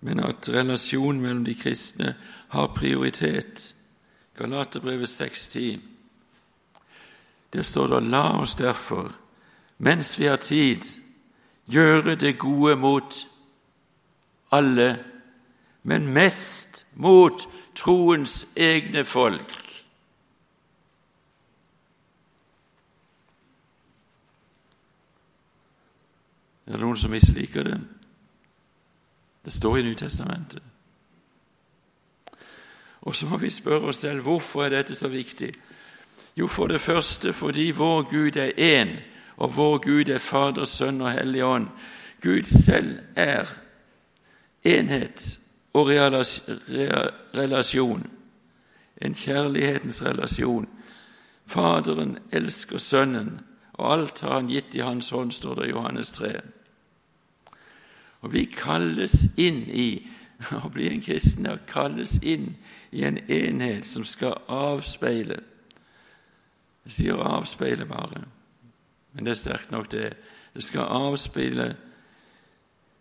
men 0.00 0.20
at 0.20 0.48
relasjonen 0.48 1.20
mellom 1.20 1.44
de 1.44 1.54
kristne 1.54 2.14
har 2.48 2.66
prioritet. 2.66 3.74
Galaterbrevet 4.40 5.08
6.10. 5.08 5.80
Der 7.52 7.62
står 7.62 7.86
det 7.86 8.02
'La 8.02 8.40
oss 8.40 8.54
derfor, 8.54 9.12
mens 9.78 10.18
vi 10.18 10.24
har 10.26 10.36
tid, 10.36 10.82
gjøre 11.66 12.14
det 12.14 12.38
gode 12.38 12.76
mot 12.76 13.28
alle, 14.50 15.04
men 15.82 16.12
mest 16.12 16.86
mot 16.94 17.48
troens 17.74 18.46
egne 18.56 19.04
folk'. 19.04 19.84
Er 26.66 26.72
det 26.72 26.80
noen 26.80 26.96
som 26.96 27.10
misliker 27.10 27.62
det? 27.62 27.80
Det 29.44 29.52
står 29.52 29.78
i 29.78 29.82
Nytestamentet. 29.82 30.69
Og 33.00 33.16
så 33.16 33.26
må 33.26 33.36
vi 33.36 33.50
spørre 33.50 33.88
oss 33.88 34.02
selv 34.04 34.22
hvorfor 34.22 34.64
er 34.64 34.74
dette 34.74 34.94
så 34.94 35.08
viktig. 35.08 35.52
Jo, 36.36 36.46
for 36.46 36.66
det 36.66 36.80
første 36.80 37.32
fordi 37.32 37.70
vår 37.70 38.02
Gud 38.10 38.36
er 38.36 38.52
én, 38.56 38.96
og 39.36 39.56
vår 39.56 39.78
Gud 39.78 40.08
er 40.08 40.18
Fader, 40.18 40.64
Sønn 40.64 41.00
og 41.00 41.12
Hellig 41.12 41.44
Ånd. 41.44 41.68
Gud 42.22 42.44
selv 42.44 42.98
er 43.16 43.48
enhet, 44.64 45.38
og 45.72 45.88
relasjon. 47.36 48.06
En 49.00 49.14
kjærlighetens 49.14 50.02
relasjon. 50.04 50.68
Faderen 51.46 52.18
elsker 52.32 52.78
Sønnen, 52.78 53.40
og 53.72 53.92
alt 53.92 54.20
har 54.20 54.34
han 54.34 54.48
gitt 54.48 54.74
i 54.74 54.84
Hans 54.84 55.10
hånd, 55.10 55.32
står 55.32 55.54
det 55.54 55.66
i 55.66 55.70
Johannes 55.70 56.12
3. 56.12 56.40
Og 58.20 58.32
vi 58.32 58.44
kalles 58.44 59.24
inn 59.36 59.64
i 59.72 59.88
å 60.64 60.68
bli 60.72 60.90
en 60.90 61.02
kristen 61.02 61.48
er 61.48 61.62
kalles 61.68 62.18
inn 62.22 62.52
i 62.52 62.69
en 62.92 63.18
enhet 63.28 63.86
som 63.86 64.04
skal 64.04 64.40
avspeile 64.48 65.40
Jeg 66.84 66.92
sier 66.92 67.20
avspeile 67.22 67.84
bare, 67.86 68.24
men 69.12 69.24
det 69.24 69.30
er 69.30 69.38
sterkt 69.38 69.70
nok, 69.70 69.90
det. 69.92 70.14
Det 70.54 70.62
skal 70.64 70.88
avspeile 70.88 71.76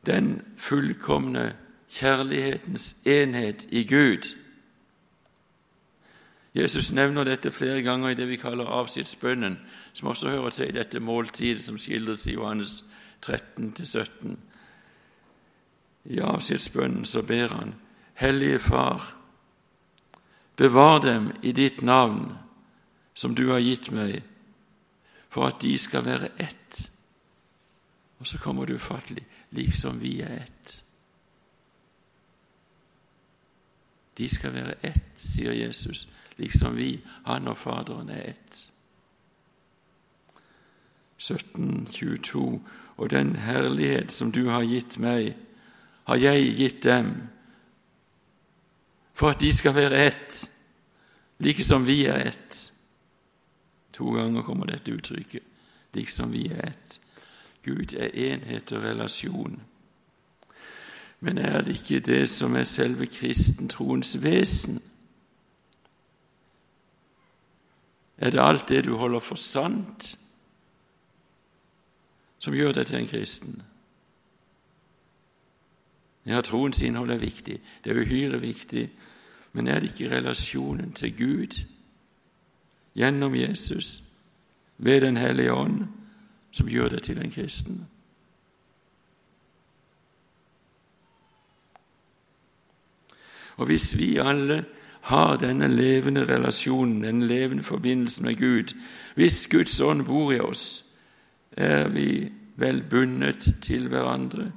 den 0.06 0.41
fullkomne 0.58 1.56
kjærlighetens 1.89 2.95
enhet 3.06 3.65
i 3.69 3.84
Gud. 3.84 4.28
Jesus 6.56 6.91
nevner 6.91 7.23
dette 7.23 7.52
flere 7.52 7.82
ganger 7.82 8.10
i 8.10 8.17
det 8.17 8.28
vi 8.28 8.38
kaller 8.38 8.65
avskjedsbønnen, 8.65 9.60
som 9.93 10.08
også 10.08 10.30
hører 10.30 10.49
til 10.49 10.69
i 10.69 10.78
dette 10.78 10.99
måltidet 10.99 11.62
som 11.62 11.78
skildres 11.78 12.28
i 12.28 12.34
Johannes 12.34 12.84
13-17. 13.25 14.36
I 16.06 16.19
avskjedsbønnen 16.19 17.06
så 17.06 17.21
ber 17.21 17.47
han, 17.47 17.75
Hellige 18.13 18.60
Far, 18.60 19.18
bevar 20.60 21.00
dem 21.00 21.32
i 21.41 21.54
ditt 21.56 21.82
navn, 21.82 22.34
som 23.13 23.36
du 23.36 23.45
har 23.52 23.63
gitt 23.63 23.91
meg, 23.95 24.19
for 25.32 25.48
at 25.48 25.62
de 25.63 25.78
skal 25.80 26.04
være 26.04 26.34
ett. 26.36 26.89
Og 28.19 28.28
så 28.28 28.38
kommer 28.43 28.67
det 28.67 28.76
ufattelig 28.76 29.24
liksom 29.56 30.02
vi 30.04 30.19
er 30.22 30.41
ett. 30.43 30.84
De 34.19 34.28
skal 34.30 34.52
være 34.54 34.76
ett, 34.84 35.15
sier 35.15 35.56
Jesus, 35.56 36.08
liksom 36.36 36.76
vi, 36.76 36.98
han 37.24 37.48
og 37.48 37.58
Faderen, 37.58 38.12
er 38.12 38.34
ett. 38.34 38.65
1722. 41.19 42.60
Og 42.98 43.10
den 43.10 43.36
herlighet 43.36 44.12
som 44.12 44.32
du 44.36 44.50
har 44.52 44.67
gitt 44.67 45.00
meg, 45.00 45.38
har 46.04 46.19
jeg 46.19 46.56
gitt 46.58 46.84
dem, 46.84 47.30
for 49.19 49.29
at 49.29 49.41
de 49.41 49.51
skal 49.51 49.75
være 49.75 50.05
ett, 50.08 50.51
like 51.39 51.63
som 51.63 51.88
vi 51.88 52.05
er 52.05 52.27
ett. 52.27 52.71
To 53.93 54.13
ganger 54.15 54.41
kommer 54.41 54.65
dette 54.65 54.91
uttrykket, 54.95 55.43
like 55.93 56.12
som 56.12 56.32
vi 56.32 56.45
er 56.47 56.69
ett. 56.69 56.99
Gud 57.63 57.93
er 57.93 58.15
enhet 58.15 58.71
og 58.71 58.84
relasjon. 58.84 59.60
Men 61.19 61.38
er 61.38 61.62
det 61.62 61.75
ikke 61.75 61.99
det 61.99 62.29
som 62.29 62.55
er 62.55 62.63
selve 62.63 63.10
kristentroens 63.12 64.15
vesen? 64.23 64.79
Er 68.17 68.32
det 68.32 68.39
alt 68.39 68.69
det 68.69 68.86
du 68.86 68.95
holder 68.95 69.19
for 69.19 69.36
sant, 69.36 70.15
som 72.39 72.55
gjør 72.55 72.71
deg 72.79 72.88
til 72.88 73.01
en 73.01 73.12
kristen? 73.12 73.62
Ja, 76.25 76.39
troens 76.41 76.82
innhold 76.82 77.12
er 77.12 77.19
viktig, 77.19 77.60
det 77.84 77.91
er 77.91 77.99
uhyre 77.99 78.39
viktig, 78.39 78.88
men 79.60 79.67
er 79.67 79.80
det 79.80 79.89
ikke 79.91 80.15
relasjonen 80.15 80.93
til 80.95 81.17
Gud 81.17 81.58
gjennom 82.95 83.36
Jesus, 83.36 84.04
ved 84.78 85.02
Den 85.02 85.17
hellige 85.17 85.54
ånd, 85.54 85.82
som 86.52 86.67
gjør 86.67 86.88
deg 86.89 87.02
til 87.04 87.19
en 87.19 87.32
kristen? 87.32 87.82
Og 93.58 93.65
hvis 93.65 93.98
vi 93.98 94.17
alle 94.17 94.63
har 95.02 95.36
denne 95.36 95.67
levende 95.67 96.24
relasjonen, 96.24 97.04
denne 97.04 97.28
levende 97.28 97.63
forbindelsen 97.63 98.26
med 98.26 98.39
Gud, 98.39 98.74
hvis 99.15 99.48
Guds 99.52 99.82
ånd 99.82 100.06
bor 100.06 100.32
i 100.32 100.39
oss, 100.39 100.86
er 101.52 101.88
vi 101.88 102.32
vel 102.56 102.84
bundet 102.89 103.56
til 103.62 103.88
hverandre. 103.88 104.52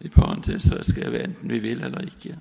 I 0.00 0.08
parenteser 0.08 0.78
er 0.78 0.82
skrevet 0.82 1.24
enten 1.24 1.50
vi 1.50 1.58
vil 1.58 1.82
eller 1.82 2.06
ikke. 2.06 2.38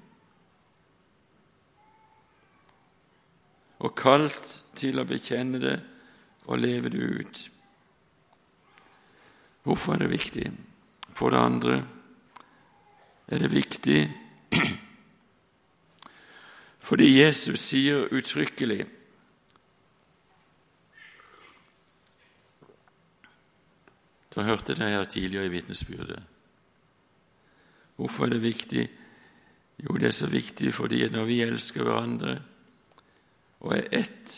Og 3.84 3.92
kalt 4.00 4.64
til 4.80 5.00
å 5.00 5.08
bekjenne 5.08 5.60
det 5.60 5.76
og 6.48 6.60
leve 6.60 6.92
det 6.92 7.04
ut. 7.04 7.42
Hvorfor 9.64 9.96
er 9.96 10.04
det 10.04 10.12
viktig? 10.12 10.48
For 11.16 11.32
det 11.32 11.40
andre 11.40 11.78
er 13.28 13.40
det 13.40 13.52
viktig 13.54 14.02
fordi 16.88 17.08
Jesus 17.14 17.62
sier 17.64 18.10
uttrykkelig 18.12 18.84
Du 24.34 24.42
hørte 24.42 24.74
det 24.74 24.90
her 24.90 25.04
tidligere 25.06 25.46
i 25.46 25.52
vitnesbyrdet. 25.54 26.24
Hvorfor 27.96 28.26
er 28.26 28.30
det 28.34 28.42
viktig? 28.42 28.88
Jo, 29.78 29.94
det 29.94 30.08
er 30.08 30.16
så 30.18 30.28
viktig 30.28 30.74
fordi 30.74 31.04
når 31.14 31.28
vi 31.30 31.42
elsker 31.46 31.86
hverandre 31.86 32.40
og 33.64 33.78
er 33.78 33.88
ett, 33.96 34.34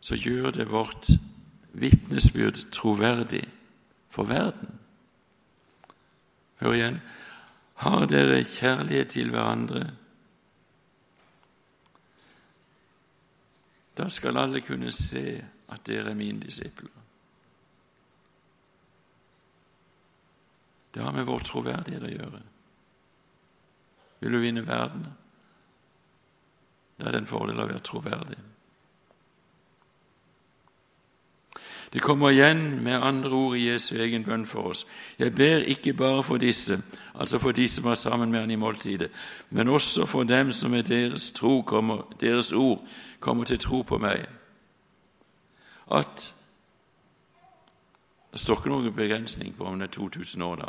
så 0.00 0.18
gjør 0.18 0.50
det 0.54 0.70
vårt 0.70 1.10
vitnesbyrd 1.72 2.64
troverdig 2.74 3.44
for 4.12 4.28
verden. 4.28 4.78
Hør 6.62 6.76
igjen 6.76 7.00
har 7.82 8.06
dere 8.06 8.44
kjærlighet 8.46 9.14
til 9.16 9.32
hverandre, 9.34 9.90
da 13.98 14.08
skal 14.08 14.38
alle 14.40 14.62
kunne 14.64 14.92
se 14.94 15.42
at 15.68 15.82
dere 15.86 16.10
er 16.10 16.16
mine 16.16 16.40
disipler. 16.40 16.90
Det 20.94 21.02
har 21.02 21.12
med 21.12 21.26
vår 21.28 21.44
troverdighet 21.48 22.04
å 22.04 22.12
gjøre. 22.12 22.40
Vil 24.20 24.36
du 24.36 24.40
vinne 24.40 24.64
verden? 24.66 25.06
Da 27.02 27.08
er 27.08 27.16
det 27.16 27.24
en 27.24 27.26
fordel 27.26 27.58
å 27.58 27.66
være 27.66 27.82
troverdig. 27.82 28.36
Det 31.92 32.00
kommer 32.00 32.30
igjen 32.30 32.78
med 32.84 33.02
andre 33.02 33.30
ord 33.30 33.56
i 33.56 33.66
Jesu 33.66 33.96
egen 33.98 34.22
bønn 34.24 34.46
for 34.46 34.70
oss. 34.70 34.84
Jeg 35.18 35.34
ber 35.34 35.66
ikke 35.66 35.92
bare 35.98 36.22
for 36.22 36.38
disse, 36.38 36.78
altså 37.14 37.38
for 37.42 37.52
de 37.52 37.66
som 37.68 37.84
var 37.84 37.98
sammen 37.98 38.30
med 38.30 38.40
han 38.40 38.50
i 38.50 38.56
måltidet, 38.56 39.10
men 39.50 39.68
også 39.68 40.06
for 40.06 40.22
dem 40.22 40.52
som 40.52 40.70
med 40.70 40.82
deres, 40.82 41.34
kommer, 41.66 42.06
deres 42.20 42.52
ord 42.52 42.86
kommer 43.20 43.44
til 43.44 43.58
tro 43.58 43.82
på 43.82 43.98
meg. 43.98 44.24
At 45.90 46.34
Det 48.32 48.40
står 48.40 48.56
ikke 48.56 48.70
noen 48.70 48.94
begrensning 48.96 49.56
på 49.56 49.64
om 49.64 49.78
det 49.78 49.90
er 49.90 49.92
2000 49.92 50.42
år 50.42 50.56
da. 50.56 50.68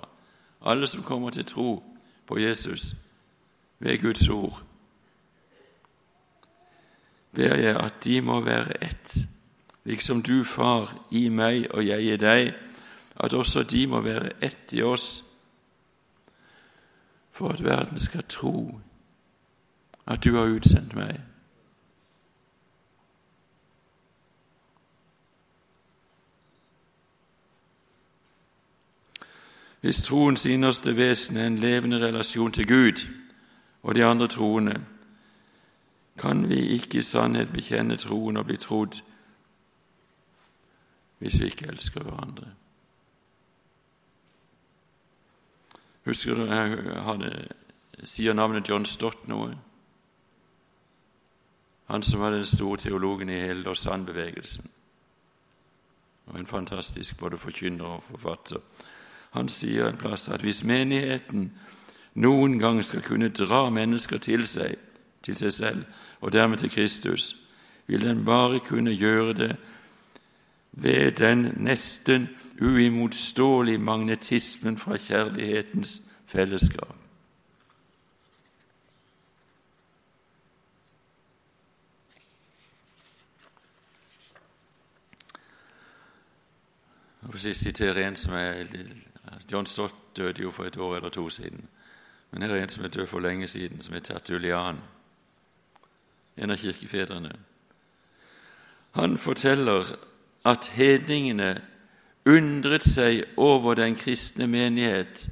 Alle 0.66 0.88
som 0.88 1.04
kommer 1.04 1.30
til 1.30 1.46
tro 1.46 1.84
på 2.28 2.38
Jesus 2.40 2.96
ved 3.80 4.02
Guds 4.02 4.30
ord, 4.30 4.64
ber 7.36 7.56
jeg 7.56 7.76
at 7.76 8.04
de 8.04 8.22
må 8.22 8.40
være 8.42 8.84
ett, 8.84 9.18
liksom 9.84 10.22
du, 10.22 10.44
Far, 10.44 10.94
i 11.12 11.30
meg 11.30 11.68
og 11.72 11.88
jeg 11.88 12.04
i 12.04 12.18
deg, 12.18 12.54
at 13.16 13.34
også 13.34 13.64
de 13.64 13.88
må 13.88 14.02
være 14.02 14.32
ett 14.42 14.74
i 14.74 14.82
oss, 14.82 15.24
for 17.32 17.50
at 17.50 17.64
verden 17.64 18.00
skal 18.00 18.24
tro 18.30 18.80
at 20.08 20.24
du 20.24 20.36
har 20.36 20.52
utsendt 20.54 20.96
meg. 20.96 21.22
Hvis 29.84 30.02
troens 30.02 30.46
innerste 30.46 30.94
vesen 30.96 31.38
er 31.38 31.48
en 31.48 31.58
levende 31.60 32.00
relasjon 32.00 32.52
til 32.52 32.68
Gud 32.68 33.02
og 33.84 33.96
de 33.96 34.06
andre 34.06 34.28
troende, 34.28 34.78
kan 36.18 36.50
vi 36.50 36.60
ikke 36.76 36.98
i 36.98 37.06
sannhet 37.06 37.52
bekjenne 37.54 37.98
troen 37.98 38.38
og 38.38 38.46
bli 38.46 38.58
trodd 38.58 39.02
hvis 41.24 41.40
vi 41.40 41.46
ikke 41.48 41.70
elsker 41.72 42.04
hverandre. 42.04 42.50
Husker 46.04 46.36
du 46.36 46.42
jeg 46.44 46.80
hadde, 47.06 47.30
sier 48.04 48.36
navnet 48.36 48.68
John 48.70 48.84
Stott 48.86 49.28
noe? 49.32 49.54
Han 51.88 52.04
som 52.04 52.20
var 52.20 52.36
den 52.36 52.46
store 52.46 52.78
teologen 52.78 53.30
i 53.30 53.40
hele 53.40 53.64
Lausanne-bevegelsen. 53.64 54.68
Og 56.26 56.40
en 56.40 56.48
fantastisk 56.48 57.20
både 57.20 57.38
forkynner 57.38 57.86
og 57.86 58.04
forfatter. 58.04 58.60
Han 59.32 59.50
sier 59.50 59.88
en 59.88 59.98
plass 59.98 60.28
at 60.30 60.44
hvis 60.44 60.64
menigheten 60.64 61.54
noen 62.14 62.60
gang 62.60 62.84
skal 62.84 63.02
kunne 63.02 63.32
dra 63.32 63.70
mennesker 63.70 64.18
til 64.18 64.44
seg, 64.48 64.76
til 65.24 65.38
seg 65.38 65.54
selv 65.54 65.84
og 66.22 66.34
dermed 66.34 66.58
til 66.58 66.72
Kristus, 66.72 67.36
vil 67.88 68.02
den 68.02 68.26
bare 68.26 68.60
kunne 68.60 68.96
gjøre 68.96 69.34
det 69.34 69.56
ved 70.72 71.12
den 71.12 71.54
nesten 71.58 72.30
uimotståelige 72.62 73.78
magnetismen 73.78 74.78
fra 74.78 74.98
kjærlighetens 74.98 76.02
fellesskap. 76.26 76.96
Jeg 87.34 87.40
sist 87.40 87.62
siterer 87.62 88.08
en 88.08 88.16
som 88.16 88.34
er 88.34 88.66
John 89.52 89.66
Stott 89.66 90.18
døde 90.18 90.42
jo 90.42 90.52
for 90.52 90.66
et 90.66 90.78
år 90.78 90.96
eller 90.96 91.10
to 91.10 91.30
siden. 91.30 91.70
Men 92.32 92.42
her 92.42 92.56
er 92.56 92.64
en 92.64 92.70
som 92.70 92.84
er 92.84 92.88
død 92.88 93.08
for 93.08 93.20
lenge 93.20 93.48
siden, 93.48 93.82
som 93.82 93.96
er 93.96 94.00
tertulian 94.00 94.78
en 96.38 96.52
av 96.52 96.58
kirkefedrene. 96.58 97.34
Han 98.94 99.18
forteller 99.18 99.96
at 100.46 100.68
hedningene 100.76 101.56
undret 102.30 102.86
seg 102.86 103.24
over 103.38 103.78
den 103.80 103.96
kristne 103.98 104.48
menighet. 104.48 105.28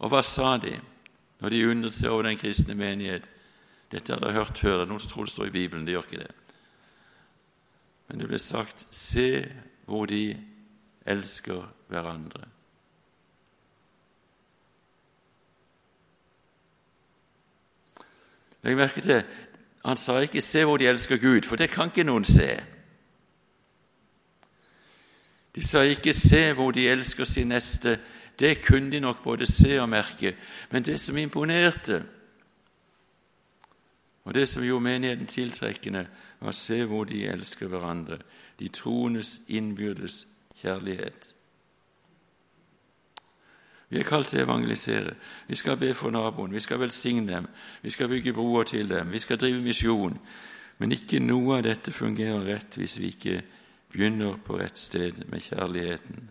Og 0.00 0.12
hva 0.12 0.22
sa 0.24 0.56
de 0.60 0.76
når 1.40 1.52
de 1.52 1.66
undret 1.68 1.96
seg 1.96 2.12
over 2.12 2.28
den 2.28 2.40
kristne 2.40 2.76
menighet? 2.76 3.26
Dette 3.90 4.14
har 4.14 4.22
dere 4.22 4.38
hørt 4.38 4.58
før. 4.58 4.84
Noen 4.86 5.02
tror 5.02 5.26
det 5.26 5.34
står 5.34 5.50
i 5.50 5.56
Bibelen. 5.56 5.84
Det 5.86 5.96
gjør 5.96 6.06
ikke 6.06 6.22
det. 6.22 6.32
Men 8.08 8.22
det 8.22 8.30
ble 8.30 8.40
sagt 8.42 8.86
Se 8.94 9.28
hvor 9.90 10.06
de 10.06 10.24
elsker 11.10 11.66
hverandre. 11.90 12.46
Legg 18.60 18.76
merke 18.76 19.02
til 19.02 19.22
han 19.84 19.96
sa 19.96 20.18
ikke 20.18 20.40
'se 20.40 20.64
hvor 20.64 20.76
de 20.76 20.88
elsker 20.88 21.16
Gud', 21.16 21.46
for 21.46 21.56
det 21.56 21.70
kan 21.70 21.86
ikke 21.86 22.04
noen 22.04 22.24
se. 22.24 22.64
De 25.54 25.66
sa 25.66 25.80
ikke 25.80 26.12
'se 26.12 26.52
hvor 26.52 26.70
de 26.70 26.88
elsker 26.88 27.24
sin 27.24 27.52
neste'. 27.52 27.98
Det 28.38 28.64
kunne 28.64 28.90
de 28.92 29.00
nok 29.00 29.22
både 29.22 29.46
se 29.46 29.80
og 29.80 29.88
merke. 29.88 30.36
Men 30.70 30.82
det 30.82 31.00
som 31.00 31.16
imponerte, 31.16 32.04
og 34.24 34.34
det 34.34 34.48
som 34.48 34.62
gjorde 34.62 34.84
menigheten 34.84 35.26
tiltrekkende, 35.26 36.08
var 36.40 36.52
se 36.52 36.84
hvor 36.84 37.04
de 37.04 37.26
elsker 37.26 37.68
hverandre, 37.68 38.18
de 38.58 38.68
troendes 38.68 39.40
innbyrdes 39.48 40.26
kjærlighet. 40.62 41.34
Vi 43.90 43.98
er 43.98 44.06
kalt 44.06 44.28
til 44.30 44.38
å 44.38 44.44
evangelisere. 44.44 45.16
Vi 45.48 45.56
skal 45.58 45.78
be 45.78 45.90
for 45.98 46.14
naboen, 46.14 46.52
vi 46.54 46.62
skal 46.62 46.78
velsigne 46.78 47.26
dem, 47.26 47.46
vi 47.82 47.90
skal 47.90 48.08
bygge 48.08 48.32
broer 48.36 48.68
til 48.70 48.88
dem, 48.88 49.10
vi 49.10 49.18
skal 49.18 49.38
drive 49.38 49.62
misjon. 49.64 50.18
Men 50.78 50.94
ikke 50.94 51.18
noe 51.18 51.56
av 51.56 51.64
dette 51.66 51.92
fungerer 51.92 52.46
rett 52.46 52.78
hvis 52.78 53.00
vi 53.02 53.10
ikke 53.10 53.40
begynner 53.90 54.38
på 54.46 54.60
rett 54.60 54.78
sted 54.78 55.24
med 55.26 55.42
kjærligheten. 55.42 56.30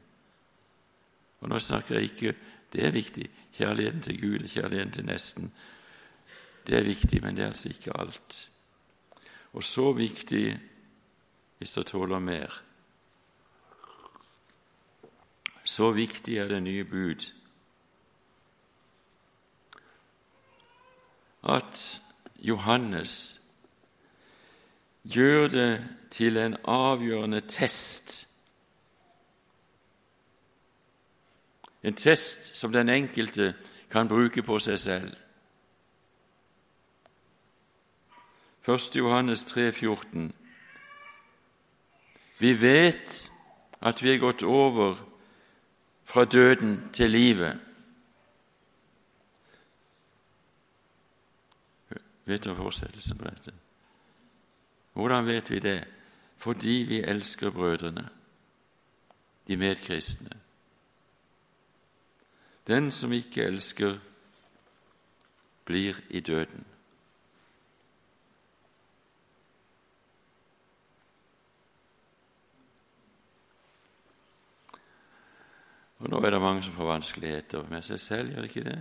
Og 1.39 1.51
nå 1.51 1.59
snakker 1.59 1.99
jeg 1.99 2.13
ikke 2.13 2.33
Det 2.69 2.85
er 2.85 2.91
viktig. 2.91 3.25
Kjærligheten 3.57 4.01
til 4.01 4.19
Gud 4.21 4.43
og 4.43 4.49
kjærligheten 4.49 4.91
til 4.93 5.05
nesten. 5.05 5.47
Det 6.67 6.77
er 6.77 6.83
viktig, 6.85 7.21
men 7.23 7.35
det 7.35 7.43
er 7.43 7.47
altså 7.47 7.69
ikke 7.69 7.95
alt. 7.97 8.49
Og 9.53 9.63
så 9.63 9.91
viktig 9.91 10.59
hvis 11.57 11.73
det 11.73 11.85
tåler 11.85 12.19
mer. 12.19 12.61
Så 15.65 15.91
viktig 15.91 16.37
er 16.37 16.47
det 16.47 16.61
nye 16.63 16.85
bud 16.85 17.25
at 21.49 22.01
Johannes 22.39 23.41
gjør 25.03 25.47
det 25.47 25.87
til 26.11 26.37
en 26.37 26.57
avgjørende 26.63 27.41
test. 27.41 28.27
En 31.83 31.93
test 31.93 32.55
som 32.55 32.71
den 32.71 32.89
enkelte 32.89 33.53
kan 33.89 34.07
bruke 34.07 34.43
på 34.43 34.59
seg 34.59 34.79
selv. 34.79 35.15
1. 38.67 38.95
Johannes 38.95 39.43
3, 39.43 39.71
14. 39.71 40.33
Vi 42.39 42.61
vet 42.61 43.31
at 43.81 44.03
vi 44.03 44.13
er 44.13 44.21
gått 44.21 44.43
over 44.43 44.95
fra 46.05 46.25
døden 46.25 46.89
til 46.93 47.09
livet. 47.09 47.59
Vet 52.29 52.43
du 52.43 52.53
fortsettelsen 52.53 53.17
på 53.17 53.25
dette? 53.25 53.51
Hvordan 54.93 55.25
vet 55.25 55.49
vi 55.49 55.59
det? 55.59 55.79
Fordi 56.37 56.85
vi 56.87 57.01
elsker 57.01 57.49
brødrene, 57.49 58.09
de 59.47 59.57
medkristne. 59.57 60.37
Den 62.67 62.91
som 62.91 63.13
ikke 63.13 63.43
elsker, 63.43 63.97
blir 65.65 65.97
i 66.09 66.19
døden. 66.19 66.65
Og 75.97 76.09
Nå 76.09 76.21
er 76.21 76.29
det 76.29 76.41
mange 76.41 76.63
som 76.63 76.73
får 76.73 76.93
vanskeligheter 76.93 77.69
med 77.69 77.81
seg 77.81 77.99
selv, 77.99 78.31
gjør 78.31 78.41
det 78.45 78.55
ikke 78.55 78.69
det? 78.69 78.79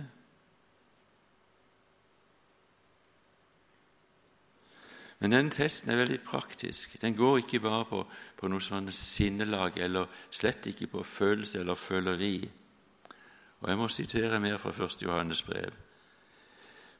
Men 5.19 5.33
denne 5.33 5.51
testen 5.51 5.91
er 5.91 5.99
veldig 5.99 6.21
praktisk. 6.23 6.95
Den 7.01 7.15
går 7.15 7.41
ikke 7.41 7.59
bare 7.59 7.85
på, 7.85 8.05
på 8.39 8.47
noe 8.47 8.63
sånn 8.63 8.87
sinnelag, 8.95 9.75
eller 9.77 10.07
slett 10.31 10.69
ikke 10.71 10.87
på 10.93 11.03
følelse 11.03 11.59
eller 11.59 11.75
føleri. 11.75 12.37
Og 13.59 13.69
Jeg 13.69 13.77
må 13.77 13.87
sitere 13.91 14.39
mer 14.39 14.57
fra 14.57 14.71
1. 14.71 15.01
Johannes 15.03 15.43
brev. 15.43 15.75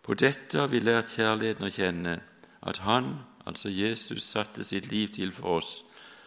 På 0.04 0.14
dette 0.14 0.60
har 0.60 0.68
vi 0.68 0.84
lært 0.84 1.16
kjærligheten 1.16 1.68
å 1.68 1.72
kjenne, 1.72 2.20
at 2.62 2.84
Han, 2.84 3.14
altså 3.48 3.70
Jesus, 3.70 4.24
satte 4.24 4.64
sitt 4.64 4.92
liv 4.92 5.14
til 5.16 5.32
for 5.32 5.62
oss. 5.62 5.84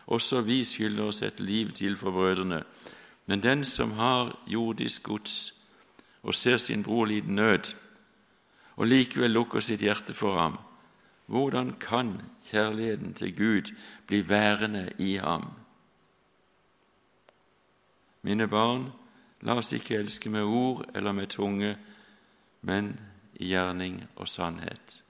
Også 0.06 0.40
vi 0.40 0.62
skylder 0.64 1.04
oss 1.04 1.22
et 1.22 1.40
liv 1.40 1.72
til 1.76 1.96
for 1.96 2.10
brødrene. 2.10 2.62
Men 3.26 3.42
den 3.42 3.64
som 3.64 3.92
har 4.00 4.32
jordisk 4.46 5.02
gods 5.02 5.54
og 6.22 6.34
ser 6.34 6.56
sin 6.56 6.82
bror 6.82 7.04
lide 7.04 7.32
nød, 7.32 7.74
og 8.76 8.86
likevel 8.86 9.30
lukker 9.30 9.60
sitt 9.60 9.82
hjerte 9.82 10.14
for 10.14 10.38
ham, 10.38 10.56
hvordan 11.32 11.70
kan 11.80 12.20
kjærligheten 12.44 13.14
til 13.14 13.36
Gud 13.36 13.74
bli 14.06 14.28
værende 14.28 14.92
i 14.98 15.16
ham? 15.16 15.52
Mine 18.22 18.48
barn, 18.48 18.90
la 19.40 19.54
oss 19.56 19.72
ikke 19.72 19.94
elske 19.94 20.30
med 20.30 20.42
ord 20.42 20.84
eller 20.94 21.12
med 21.12 21.26
tunge, 21.26 21.78
men 22.60 23.00
i 23.34 23.46
gjerning 23.46 24.04
og 24.16 24.28
sannhet. 24.28 25.04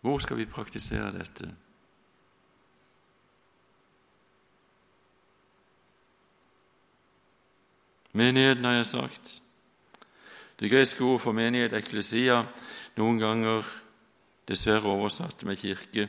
Hvor 0.00 0.18
skal 0.18 0.36
vi 0.36 0.44
praktisere 0.44 1.12
dette? 1.18 1.56
Menigheten, 8.18 8.64
har 8.64 8.80
jeg 8.80 8.86
sagt. 8.86 9.40
Det 10.58 10.70
greske 10.70 11.04
ordet 11.04 11.22
for 11.22 11.36
menighet, 11.36 11.76
eklesia, 11.78 12.40
noen 12.98 13.20
ganger 13.22 13.66
dessverre 14.48 14.90
oversatt 14.90 15.44
med 15.46 15.60
kirke, 15.60 16.08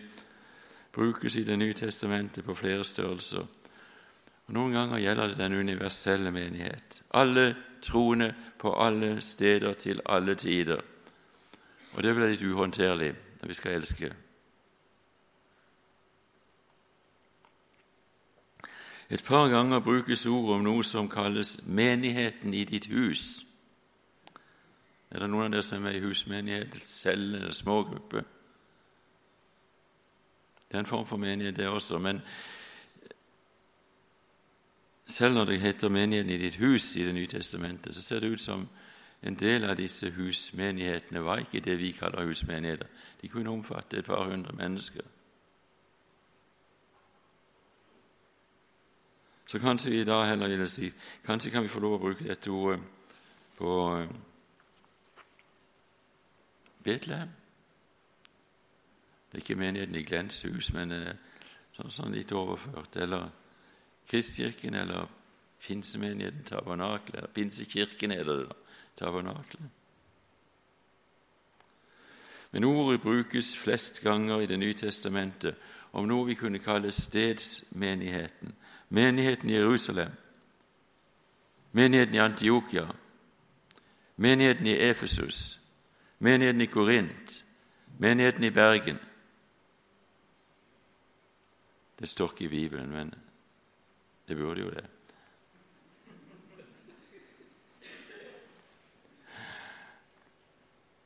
brukes 0.96 1.36
i 1.36 1.44
Det 1.44 1.58
nye 1.58 1.74
testamentet 1.74 2.46
på 2.46 2.56
flere 2.58 2.84
størrelser. 2.84 3.46
Og 4.48 4.54
Noen 4.54 4.74
ganger 4.74 4.98
gjelder 4.98 5.28
det 5.28 5.38
den 5.38 5.54
universelle 5.54 6.32
menighet. 6.32 7.02
Alle 7.14 7.56
troende 7.82 8.34
på 8.58 8.74
alle 8.74 9.22
steder 9.22 9.74
til 9.74 10.02
alle 10.06 10.36
tider. 10.36 10.82
Og 11.94 12.04
det 12.04 12.16
blir 12.16 12.34
litt 12.34 12.42
uhåndterlig 12.42 13.14
når 13.42 13.48
vi 13.48 13.54
skal 13.54 13.78
elske. 13.78 14.10
Et 19.10 19.24
par 19.24 19.50
ganger 19.50 19.80
brukes 19.80 20.26
ord 20.26 20.56
om 20.56 20.64
noe 20.64 20.84
som 20.84 21.10
kalles 21.10 21.58
'menigheten 21.64 22.54
i 22.54 22.64
ditt 22.64 22.86
hus'. 22.86 23.46
Er 25.12 25.20
det 25.20 25.30
noen 25.30 25.46
av 25.46 25.52
dere 25.52 25.64
som 25.64 25.86
er 25.86 25.92
i 25.98 26.00
husmenighet, 26.00 26.76
celle 26.84 27.38
eller 27.38 27.52
smågruppe? 27.52 28.24
Det 30.70 30.76
er 30.76 30.80
en 30.80 30.86
form 30.86 31.06
for 31.06 31.18
menighet, 31.18 31.58
det 31.58 31.68
også. 31.68 31.98
Men 31.98 32.22
selv 35.06 35.34
når 35.34 35.46
det 35.46 35.62
heter 35.62 35.90
'menigheten 35.90 36.32
i 36.32 36.38
ditt 36.38 36.56
hus' 36.56 36.98
i 36.98 37.04
Det 37.04 37.14
nye 37.14 37.28
testamentet, 37.28 37.96
så 37.96 38.02
ser 38.02 38.20
det 38.20 38.32
ut 38.32 38.42
som 38.42 38.70
en 39.24 39.36
del 39.36 39.64
av 39.64 39.78
disse 39.78 40.12
husmenighetene 40.12 41.24
var 41.24 41.38
ikke 41.38 41.60
det 41.60 41.78
vi 41.80 41.92
kaller 41.92 42.26
husmenigheter. 42.26 42.88
De 43.22 43.28
kunne 43.28 43.50
omfatte 43.50 43.98
et 43.98 44.06
par 44.06 44.30
hundre 44.30 44.54
mennesker. 44.54 45.02
Så 49.50 49.60
kanskje 49.60 49.92
vi 49.92 50.04
da 50.06 50.22
heller 50.30 50.52
vil 50.54 50.70
si 50.70 50.92
kanskje 51.26 51.52
kan 51.52 51.66
vi 51.66 51.74
få 51.74 51.82
lov 51.82 51.98
å 51.98 52.02
bruke 52.04 52.28
dette 52.28 52.52
ordet 52.54 52.80
på 53.58 53.76
eh, 53.98 54.12
Betlehem. 56.86 57.32
Det 59.30 59.38
er 59.38 59.44
ikke 59.44 59.60
menigheten 59.60 59.98
i 59.98 60.04
Glenshus, 60.06 60.72
men 60.74 60.94
sånn, 61.76 61.92
sånn 61.94 62.16
litt 62.16 62.32
overført. 62.34 62.96
Eller 62.98 63.28
Kristkirken, 64.10 64.78
eller 64.80 65.10
Pinsemenigheten, 65.60 66.44
tabernaklet. 66.44 67.34
Pinsekirken 67.34 68.12
heter 68.12 68.38
det 68.38 68.46
da. 68.48 68.56
Tabernaklet. 68.96 69.62
Men 72.52 72.64
ordet 72.64 73.02
brukes 73.02 73.58
flest 73.58 74.02
ganger 74.02 74.42
i 74.42 74.48
Det 74.48 74.58
nye 74.58 74.74
testamentet 74.74 75.56
om 75.92 76.08
noe 76.08 76.26
vi 76.26 76.36
kunne 76.36 76.60
kalle 76.60 76.92
stedsmenigheten. 76.92 78.56
Menigheten 78.90 79.50
i 79.50 79.54
Jerusalem, 79.54 80.12
menigheten 81.72 82.16
i 82.16 82.20
Antiokia, 82.20 82.88
menigheten 84.16 84.68
i 84.68 84.74
Efesus, 84.74 85.60
menigheten 86.18 86.62
i 86.62 86.66
Korint, 86.66 87.46
menigheten 87.98 88.44
i 88.44 88.52
Bergen. 88.52 89.00
Det 92.00 92.10
står 92.10 92.32
ikke 92.32 92.46
i 92.46 92.48
Bibelen, 92.48 92.90
men 92.90 93.14
det 94.28 94.38
burde 94.38 94.62
jo 94.62 94.70
det. 94.70 94.86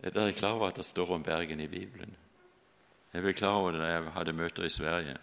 Jeg 0.04 0.28
er 0.28 0.32
klar 0.32 0.52
over 0.52 0.68
at 0.68 0.76
det 0.76 0.86
står 0.86 1.12
om 1.16 1.24
Bergen 1.24 1.60
i 1.60 1.68
Bibelen. 1.68 2.16
Jeg 3.14 3.22
ble 3.22 3.34
klar 3.34 3.56
over 3.56 3.72
det 3.72 3.80
da 3.82 3.92
jeg 3.92 4.12
hadde 4.12 4.34
møter 4.34 4.66
i 4.68 4.70
Sverige. 4.70 5.18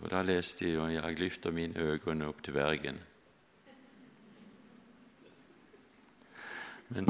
Og 0.00 0.10
Da 0.10 0.22
leste 0.22 0.68
jeg 0.68 0.78
og 0.78 0.92
jeg 0.94 1.18
løfter 1.18 1.50
mine 1.50 1.78
øyne 1.78 2.26
opp 2.26 2.42
til 2.42 2.52
Bergen. 2.52 3.00
Men, 6.88 7.08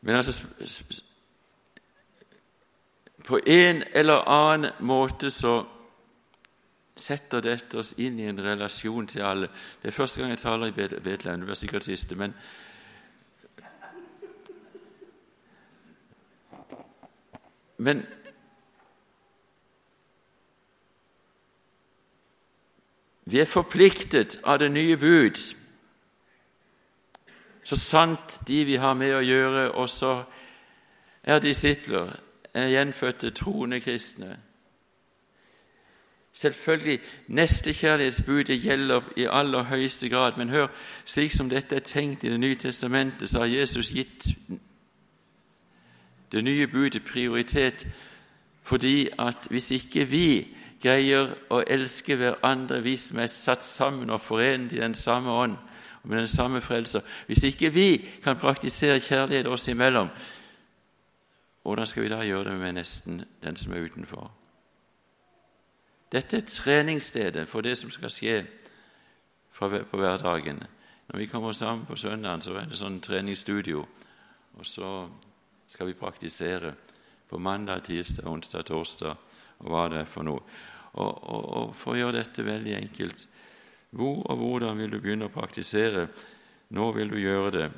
men 0.00 0.16
altså 0.16 0.42
På 3.24 3.38
en 3.46 3.82
eller 3.92 4.28
annen 4.28 4.72
måte 4.80 5.30
så 5.30 5.64
setter 6.96 7.40
dette 7.40 7.78
oss 7.78 7.94
inn 7.98 8.18
i 8.18 8.26
en 8.30 8.40
relasjon 8.42 9.06
til 9.06 9.22
alle. 9.22 9.48
Det 9.82 9.88
er 9.88 9.96
første 9.96 10.20
gang 10.20 10.30
jeg 10.30 10.38
taler 10.38 10.66
i 10.66 11.00
Betlehem, 11.00 11.40
det 11.40 11.46
blir 11.46 11.54
sikkert 11.54 11.84
siste. 11.84 12.14
men 12.14 12.34
Men 17.76 18.06
vi 23.24 23.40
er 23.40 23.44
forpliktet 23.44 24.38
av 24.44 24.58
det 24.58 24.70
nye 24.72 24.96
bud. 24.96 25.38
Så 27.64 27.76
sant 27.76 28.40
de 28.48 28.64
vi 28.64 28.76
har 28.76 28.94
med 28.94 29.14
å 29.16 29.22
gjøre, 29.24 29.70
også 29.72 30.16
er 31.24 31.38
disipler, 31.40 32.12
er 32.54 32.68
gjenfødte, 32.68 33.30
troende 33.30 33.80
kristne. 33.80 34.36
Selvfølgelig, 36.34 37.00
nestekjærlighetsbudet 37.26 38.64
gjelder 38.64 39.02
i 39.16 39.26
aller 39.30 39.62
høyeste 39.62 40.08
grad, 40.08 40.32
men 40.36 40.48
hør, 40.48 40.66
slik 41.04 41.32
som 41.32 41.48
dette 41.48 41.76
er 41.76 41.86
tenkt 41.86 42.24
i 42.24 42.28
Det 42.28 42.40
nye 42.40 42.54
testamentet, 42.54 43.28
så 43.28 43.38
har 43.38 43.46
Jesus 43.46 43.92
gitt 43.92 44.26
det 46.32 46.44
nye 46.44 46.66
budet 46.66 47.04
prioritet 47.04 47.86
fordi 48.62 49.08
at 49.18 49.46
hvis 49.50 49.70
ikke 49.70 50.04
vi 50.04 50.56
greier 50.84 51.32
å 51.50 51.62
elske 51.64 52.16
hverandre, 52.20 52.82
vi 52.84 52.96
som 53.00 53.18
er 53.18 53.32
satt 53.32 53.64
sammen 53.64 54.12
og 54.12 54.20
forenet 54.20 54.76
i 54.76 54.82
den 54.82 54.94
samme 54.94 55.32
ånd 55.32 55.56
og 56.04 56.10
med 56.10 56.18
den 56.18 56.28
samme 56.28 56.60
frelser 56.60 57.00
Hvis 57.26 57.44
ikke 57.48 57.72
vi 57.72 57.88
kan 58.24 58.36
praktisere 58.36 59.00
kjærlighet 59.00 59.46
oss 59.46 59.68
imellom, 59.68 60.08
hvordan 61.62 61.86
skal 61.86 62.02
vi 62.02 62.08
da 62.08 62.20
gjøre 62.22 62.50
det 62.50 62.58
med 62.60 62.72
nesten 62.76 63.22
den 63.42 63.56
som 63.56 63.72
er 63.72 63.86
utenfor? 63.88 64.30
Dette 66.12 66.36
er 66.36 66.46
treningsstedet 66.46 67.48
for 67.48 67.64
det 67.64 67.78
som 67.78 67.90
skal 67.90 68.12
skje 68.12 68.34
på 69.58 69.96
hverdagen. 69.96 70.60
Når 71.08 71.18
vi 71.18 71.26
kommer 71.26 71.52
sammen 71.52 71.86
på 71.86 71.96
søndagen, 71.96 72.40
så 72.40 72.54
er 72.54 72.68
det 72.68 72.78
sånn 72.78 73.00
treningsstudio. 73.00 73.80
Og 74.58 74.66
så 74.66 75.08
skal 75.68 75.86
vi 75.86 75.96
praktisere 75.98 76.74
på 77.28 77.38
mandag, 77.38 77.82
tirsdag, 77.88 78.28
onsdag, 78.28 78.62
torsdag 78.68 79.16
og 79.58 79.70
hva 79.70 79.88
det 79.88 80.04
er 80.04 80.10
for 80.10 80.26
noe. 80.26 80.44
Og, 80.94 81.12
og, 81.24 81.44
og 81.58 81.72
For 81.78 81.94
å 81.94 81.98
gjøre 81.98 82.20
dette 82.20 82.44
veldig 82.46 82.76
enkelt 82.78 83.24
Hvor 83.94 84.20
og 84.30 84.38
hvordan 84.38 84.78
vil 84.78 84.92
du 84.94 85.00
begynne 85.02 85.26
å 85.26 85.34
praktisere? 85.34 86.08
Nå 86.74 86.86
vil 86.96 87.10
du 87.12 87.18
gjøre 87.20 87.50
det. 87.54 87.68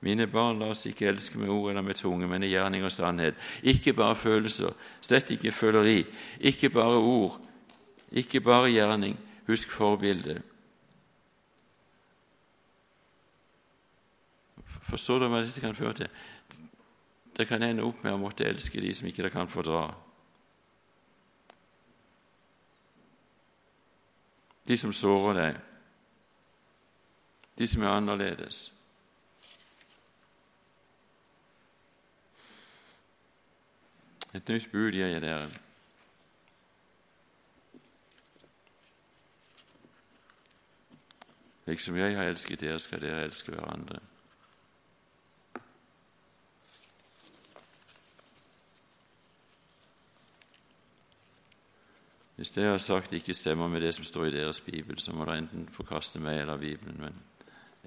Mine 0.00 0.26
barn, 0.30 0.60
la 0.60 0.70
oss 0.72 0.86
ikke 0.88 1.08
elske 1.10 1.40
med 1.40 1.50
ord 1.52 1.70
eller 1.72 1.84
med 1.84 1.98
tunge, 1.98 2.28
men 2.28 2.44
i 2.46 2.50
gjerning 2.52 2.84
og 2.86 2.92
sannhet. 2.94 3.36
Ikke 3.66 3.92
bare 3.96 4.16
følelser, 4.16 4.72
slett 5.04 5.32
ikke 5.34 5.52
føleri, 5.52 6.04
ikke 6.40 6.70
bare 6.72 7.00
ord, 7.00 7.40
ikke 8.12 8.40
bare 8.44 8.70
gjerning. 8.70 9.16
Husk 9.46 9.72
forbildet. 9.74 10.40
Forstår 14.86 15.20
du 15.20 15.28
hva 15.30 15.42
dette 15.42 15.62
kan 15.62 15.74
føre 15.74 15.94
til? 16.02 16.10
Det 17.36 17.46
kan 17.48 17.62
ende 17.62 17.84
opp 17.84 18.02
med 18.04 18.14
å 18.14 18.20
måtte 18.20 18.46
elske 18.46 18.80
de 18.80 18.92
som 18.94 19.08
ikke 19.08 19.26
det 19.26 19.34
kan 19.34 19.50
fordra. 19.50 19.90
De 24.66 24.78
som 24.78 24.92
sårer 24.92 25.38
deg, 25.40 25.60
de 27.58 27.66
som 27.66 27.82
er 27.82 27.88
annerledes. 27.88 28.72
Et 34.34 34.48
nytt 34.48 34.66
bud 34.72 34.92
gir 34.92 35.06
jeg 35.08 35.22
dere. 35.22 35.46
Liksom 41.66 41.96
jeg 41.96 42.18
har 42.18 42.28
elsket 42.28 42.60
dere, 42.60 42.78
skal 42.82 43.00
dere 43.02 43.24
elske 43.24 43.54
hverandre. 43.54 44.02
Hvis 52.36 52.50
det 52.50 52.62
jeg 52.62 52.70
har 52.70 52.78
sagt, 52.78 53.12
ikke 53.12 53.34
stemmer 53.34 53.68
med 53.68 53.80
det 53.80 53.94
som 53.94 54.04
står 54.04 54.26
i 54.26 54.34
deres 54.34 54.60
bibel, 54.60 54.98
så 55.00 55.12
må 55.12 55.24
dere 55.24 55.38
enten 55.40 55.68
forkaste 55.72 56.20
meg 56.20 56.42
eller 56.42 56.60
Bibelen, 56.60 56.98
men 57.00 57.16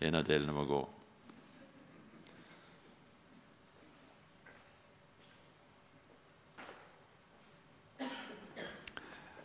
en 0.01 0.17
av 0.17 0.25
delene 0.25 0.55
må 0.55 0.65
gå. 0.65 0.79